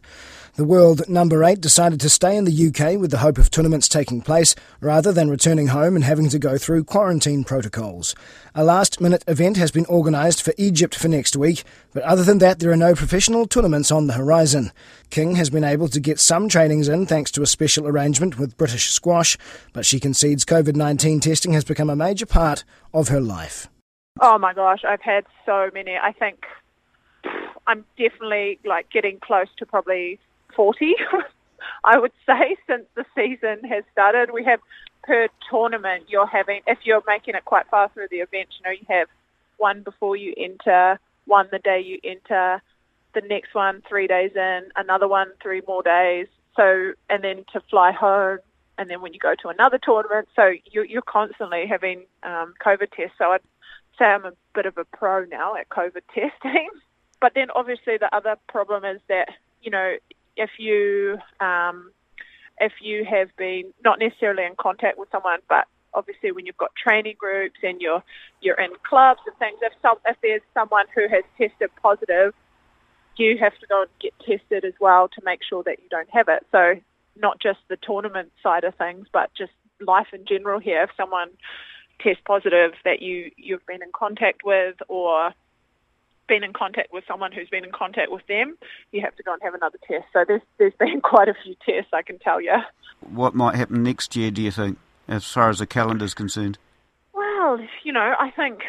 The 0.55 0.65
world 0.65 1.07
number 1.07 1.45
eight 1.45 1.61
decided 1.61 2.01
to 2.01 2.09
stay 2.09 2.35
in 2.35 2.43
the 2.43 2.67
UK 2.67 2.99
with 2.99 3.09
the 3.09 3.19
hope 3.19 3.37
of 3.37 3.49
tournaments 3.49 3.87
taking 3.87 4.21
place 4.21 4.53
rather 4.81 5.13
than 5.13 5.29
returning 5.29 5.67
home 5.67 5.95
and 5.95 6.03
having 6.03 6.27
to 6.27 6.37
go 6.37 6.57
through 6.57 6.83
quarantine 6.83 7.45
protocols. 7.45 8.15
A 8.53 8.61
last 8.61 8.99
minute 8.99 9.23
event 9.29 9.55
has 9.55 9.71
been 9.71 9.85
organised 9.85 10.43
for 10.43 10.53
Egypt 10.57 10.93
for 10.93 11.07
next 11.07 11.37
week, 11.37 11.63
but 11.93 12.03
other 12.03 12.23
than 12.23 12.39
that, 12.39 12.59
there 12.59 12.69
are 12.69 12.75
no 12.75 12.93
professional 12.95 13.47
tournaments 13.47 13.91
on 13.91 14.07
the 14.07 14.13
horizon. 14.13 14.73
King 15.09 15.35
has 15.35 15.49
been 15.49 15.63
able 15.63 15.87
to 15.87 16.01
get 16.01 16.19
some 16.19 16.49
trainings 16.49 16.89
in 16.89 17.05
thanks 17.05 17.31
to 17.31 17.41
a 17.41 17.47
special 17.47 17.87
arrangement 17.87 18.37
with 18.37 18.57
British 18.57 18.89
Squash, 18.89 19.37
but 19.71 19.85
she 19.85 20.01
concedes 20.01 20.43
COVID 20.43 20.75
19 20.75 21.21
testing 21.21 21.53
has 21.53 21.63
become 21.63 21.89
a 21.89 21.95
major 21.95 22.25
part 22.25 22.65
of 22.93 23.07
her 23.07 23.21
life. 23.21 23.69
Oh 24.19 24.37
my 24.37 24.53
gosh, 24.53 24.81
I've 24.85 25.01
had 25.01 25.25
so 25.45 25.69
many. 25.73 25.95
I 25.95 26.11
think 26.11 26.43
I'm 27.67 27.85
definitely 27.97 28.59
like 28.65 28.89
getting 28.89 29.17
close 29.21 29.47
to 29.57 29.65
probably 29.65 30.19
40, 30.51 30.95
I 31.83 31.97
would 31.97 32.11
say, 32.25 32.57
since 32.67 32.85
the 32.95 33.05
season 33.15 33.63
has 33.69 33.83
started. 33.91 34.31
We 34.31 34.43
have 34.45 34.59
per 35.03 35.27
tournament, 35.49 36.05
you're 36.07 36.27
having, 36.27 36.61
if 36.67 36.79
you're 36.83 37.03
making 37.07 37.35
it 37.35 37.45
quite 37.45 37.67
far 37.69 37.89
through 37.89 38.07
the 38.11 38.17
event, 38.17 38.49
you 38.57 38.63
know, 38.63 38.71
you 38.71 38.85
have 38.89 39.07
one 39.57 39.81
before 39.83 40.15
you 40.15 40.33
enter, 40.37 40.99
one 41.25 41.47
the 41.51 41.59
day 41.59 41.81
you 41.81 41.99
enter, 42.03 42.61
the 43.13 43.21
next 43.21 43.53
one 43.53 43.81
three 43.87 44.07
days 44.07 44.31
in, 44.35 44.63
another 44.75 45.07
one 45.07 45.31
three 45.41 45.61
more 45.67 45.83
days. 45.83 46.27
So, 46.55 46.93
and 47.09 47.23
then 47.23 47.45
to 47.53 47.61
fly 47.69 47.91
home, 47.91 48.39
and 48.77 48.89
then 48.89 49.01
when 49.01 49.13
you 49.13 49.19
go 49.19 49.35
to 49.41 49.49
another 49.49 49.79
tournament, 49.81 50.27
so 50.35 50.53
you're, 50.71 50.85
you're 50.85 51.01
constantly 51.01 51.65
having 51.67 52.05
um, 52.23 52.53
COVID 52.65 52.91
tests. 52.91 53.15
So 53.17 53.31
I'd 53.31 53.41
say 53.97 54.05
I'm 54.05 54.25
a 54.25 54.33
bit 54.55 54.65
of 54.65 54.77
a 54.77 54.85
pro 54.85 55.25
now 55.25 55.55
at 55.55 55.69
COVID 55.69 56.01
testing. 56.13 56.69
But 57.19 57.33
then 57.35 57.47
obviously 57.55 57.97
the 57.97 58.13
other 58.15 58.35
problem 58.47 58.83
is 58.83 58.99
that, 59.07 59.29
you 59.61 59.69
know, 59.71 59.95
if 60.35 60.51
you 60.57 61.17
um, 61.39 61.91
if 62.59 62.73
you 62.81 63.05
have 63.05 63.35
been 63.37 63.73
not 63.83 63.99
necessarily 63.99 64.45
in 64.45 64.53
contact 64.57 64.97
with 64.97 65.09
someone, 65.11 65.39
but 65.49 65.65
obviously 65.93 66.31
when 66.31 66.45
you've 66.45 66.57
got 66.57 66.71
training 66.75 67.15
groups 67.17 67.59
and 67.63 67.81
you're 67.81 68.03
you're 68.41 68.59
in 68.59 68.71
clubs 68.87 69.21
and 69.25 69.35
things, 69.37 69.59
if 69.61 69.73
some 69.81 69.97
if 70.05 70.17
there's 70.21 70.41
someone 70.53 70.85
who 70.95 71.07
has 71.07 71.23
tested 71.37 71.69
positive, 71.81 72.33
you 73.17 73.37
have 73.39 73.57
to 73.59 73.67
go 73.67 73.81
and 73.81 73.91
get 73.99 74.13
tested 74.19 74.65
as 74.65 74.73
well 74.79 75.07
to 75.09 75.21
make 75.23 75.39
sure 75.47 75.63
that 75.63 75.79
you 75.79 75.89
don't 75.89 76.09
have 76.11 76.27
it. 76.27 76.45
So 76.51 76.75
not 77.17 77.39
just 77.41 77.59
the 77.69 77.77
tournament 77.77 78.31
side 78.41 78.63
of 78.63 78.75
things, 78.75 79.07
but 79.11 79.31
just 79.37 79.51
life 79.79 80.07
in 80.13 80.25
general 80.25 80.59
here. 80.59 80.83
If 80.83 80.91
someone 80.95 81.29
tests 81.99 82.21
positive 82.25 82.71
that 82.83 83.01
you 83.01 83.31
you've 83.37 83.65
been 83.65 83.81
in 83.81 83.91
contact 83.93 84.41
with 84.43 84.75
or 84.87 85.33
been 86.31 86.43
in 86.45 86.53
contact 86.53 86.93
with 86.93 87.03
someone 87.05 87.33
who's 87.33 87.49
been 87.49 87.65
in 87.65 87.73
contact 87.73 88.09
with 88.09 88.25
them, 88.27 88.57
you 88.93 89.01
have 89.01 89.13
to 89.17 89.23
go 89.23 89.33
and 89.33 89.41
have 89.43 89.53
another 89.53 89.77
test. 89.85 90.05
So 90.13 90.23
there's 90.25 90.41
there's 90.57 90.73
been 90.79 91.01
quite 91.13 91.27
a 91.27 91.33
few 91.43 91.55
tests, 91.65 91.91
I 91.93 92.01
can 92.01 92.19
tell 92.19 92.39
you. 92.39 92.55
What 93.01 93.35
might 93.35 93.55
happen 93.55 93.83
next 93.83 94.15
year, 94.15 94.31
do 94.31 94.41
you 94.41 94.51
think, 94.51 94.77
as 95.09 95.25
far 95.25 95.49
as 95.49 95.59
the 95.59 95.67
calendar 95.67 96.05
is 96.05 96.13
concerned? 96.13 96.57
Well, 97.13 97.59
you 97.83 97.91
know, 97.91 98.15
I 98.17 98.31
think 98.31 98.61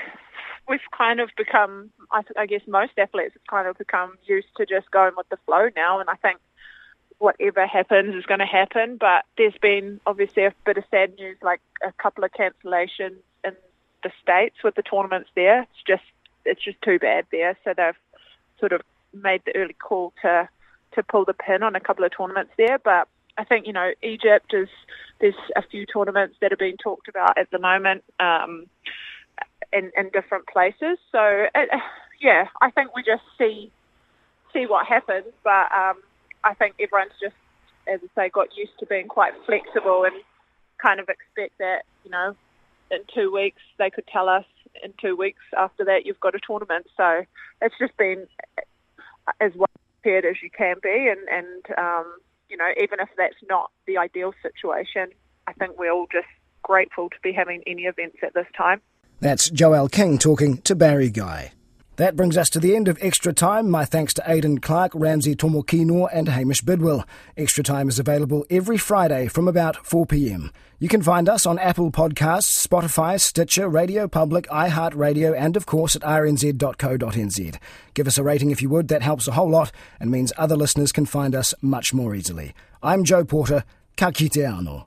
we've 0.68 0.81
kind 0.96 1.20
of 1.20 1.31
become, 1.37 1.90
I, 2.11 2.22
I 2.37 2.46
guess 2.46 2.62
most 2.66 2.92
athletes 2.98 3.35
have 3.35 3.46
kind 3.48 3.68
of 3.68 3.79
become 3.79 4.18
used 4.27 4.48
to 4.57 4.66
just 4.66 4.90
going 4.90 5.12
with 5.16 5.29
the 5.29 5.38
flow 5.46 5.68
now, 5.77 6.01
and 6.01 6.11
I 6.11 6.16
think 6.16 6.40
whatever 7.18 7.64
happens 7.64 8.16
is 8.16 8.27
going 8.27 8.40
to 8.40 8.46
happen. 8.46 8.96
But 8.98 9.25
there's 9.38 9.57
been 9.62 10.01
obviously 10.05 10.46
a 10.46 10.55
bit 10.66 10.79
of 10.79 10.85
sad 10.90 11.14
news, 11.14 11.37
like 11.42 11.61
a 11.87 11.92
couple 11.92 12.25
of 12.25 12.33
cancellations 12.33 13.20
in 13.44 13.55
the 14.03 14.11
states 14.20 14.57
with 14.64 14.75
the 14.75 14.83
tournaments 14.83 15.31
there. 15.37 15.62
It's 15.62 15.87
just 15.87 16.03
it's 16.45 16.63
just 16.63 16.81
too 16.83 16.99
bad 16.99 17.27
there. 17.31 17.57
So 17.65 17.73
they've 17.77 17.95
sort 18.59 18.73
of 18.73 18.83
made 19.13 19.43
the 19.45 19.55
early 19.57 19.75
call 19.75 20.13
to 20.23 20.49
to 20.95 21.03
pull 21.03 21.25
the 21.25 21.33
pin 21.33 21.63
on 21.63 21.75
a 21.75 21.81
couple 21.81 22.05
of 22.05 22.13
tournaments 22.17 22.53
there. 22.57 22.79
But 22.79 23.09
I 23.39 23.45
think 23.45 23.67
you 23.67 23.73
know 23.73 23.93
Egypt 24.03 24.53
is 24.53 24.69
there's 25.21 25.35
a 25.57 25.63
few 25.63 25.87
tournaments 25.87 26.37
that 26.41 26.53
are 26.53 26.57
being 26.57 26.77
talked 26.77 27.09
about 27.09 27.39
at 27.39 27.51
the 27.51 27.59
moment 27.59 28.05
um, 28.21 28.67
in 29.73 29.91
in 29.97 30.11
different 30.13 30.47
places. 30.47 30.99
So 31.11 31.47
it, 31.55 31.69
yeah, 32.21 32.49
I 32.61 32.71
think 32.71 32.95
we 32.95 33.03
just 33.03 33.25
see 33.39 33.71
see 34.53 34.67
what 34.67 34.87
happens. 34.87 35.33
But 35.45 35.73
um, 35.73 36.03
I 36.45 36.55
think 36.55 36.75
everyone's 36.81 37.13
just, 37.21 37.37
as 37.87 38.01
I 38.17 38.23
say, 38.23 38.29
got 38.29 38.57
used 38.57 38.79
to 38.81 38.87
being 38.87 39.09
quite 39.09 39.33
flexible 39.47 40.05
and 40.05 40.15
kind 40.79 41.01
of 41.01 41.09
expect 41.09 41.59
that 41.59 41.83
you 42.05 42.11
know 42.11 42.35
in 42.91 42.99
two 43.15 43.33
weeks 43.33 43.63
they 43.79 43.89
could 43.89 44.07
tell 44.07 44.29
us 44.29 44.45
in 44.83 44.93
two 45.01 45.17
weeks 45.17 45.43
after 45.57 45.85
that 45.85 46.05
you've 46.05 46.21
got 46.21 46.35
a 46.35 46.41
tournament. 46.47 46.87
So 46.97 47.25
it's 47.61 47.75
just 47.79 47.97
been 47.97 48.27
as 49.41 49.53
well 49.55 49.71
prepared 50.01 50.25
as 50.25 50.37
you 50.43 50.51
can 50.51 50.77
be, 50.83 51.11
and 51.11 51.29
and 51.29 51.79
um, 51.79 52.17
you 52.49 52.57
know 52.57 52.69
even 52.81 53.01
if 53.01 53.09
that's 53.17 53.37
not 53.49 53.71
the 53.87 53.99
ideal 53.99 54.33
situation, 54.43 55.09
I 55.47 55.53
think 55.53 55.79
we're 55.79 55.93
all 55.93 56.09
just 56.11 56.27
grateful 56.63 57.11
to 57.11 57.17
be 57.23 57.33
having 57.33 57.63
any 57.67 57.83
events 57.83 58.19
at 58.23 58.35
this 58.35 58.47
time. 58.57 58.81
That's 59.21 59.51
Joelle 59.51 59.91
King 59.91 60.19
talking 60.19 60.59
to 60.63 60.75
Barry 60.75 61.11
Guy. 61.11 61.53
That 61.97 62.17
brings 62.17 62.39
us 62.39 62.49
to 62.51 62.59
the 62.59 62.75
end 62.75 62.89
of 62.89 62.97
Extra 63.03 63.35
Time. 63.35 63.69
My 63.69 63.85
thanks 63.85 64.15
to 64.15 64.23
Aayden 64.23 64.63
Clarke, 64.63 64.93
Ramsey 64.95 65.37
Tomokino, 65.37 66.09
and 66.11 66.27
Hamish 66.27 66.63
Bidwell. 66.63 67.05
Extra 67.37 67.63
Time 67.63 67.89
is 67.91 67.99
available 67.99 68.47
every 68.49 68.79
Friday 68.79 69.29
from 69.29 69.47
about 69.47 69.87
4 69.87 70.07
p.m. 70.07 70.51
You 70.79 70.89
can 70.89 71.03
find 71.03 71.29
us 71.29 71.45
on 71.45 71.59
Apple 71.59 71.93
Podcasts, 71.93 72.67
Spotify, 72.67 73.21
Stitcher, 73.21 73.69
Radio 73.69 74.09
Public, 74.09 74.47
iHeartRadio, 74.49 75.37
and 75.37 75.55
of 75.55 75.67
course 75.67 75.95
at 75.95 76.03
rnz.co.nz. 76.03 77.57
Give 77.93 78.07
us 78.07 78.19
a 78.19 78.23
rating 78.23 78.51
if 78.51 78.63
you 78.63 78.71
would, 78.71 78.89
that 78.89 79.03
helps 79.03 79.29
a 79.29 79.33
whole 79.33 79.51
lot 79.51 79.71
and 80.01 80.11
means 80.11 80.33
other 80.39 80.57
listeners 80.57 80.93
can 80.93 81.05
find 81.05 81.35
us 81.35 81.53
much 81.61 81.93
more 81.93 82.15
easily. 82.15 82.55
I'm 82.83 83.05
Joe 83.05 83.25
Porter. 83.25 83.65
Ka 83.99 84.11
kite 84.11 84.33
anō. 84.33 84.87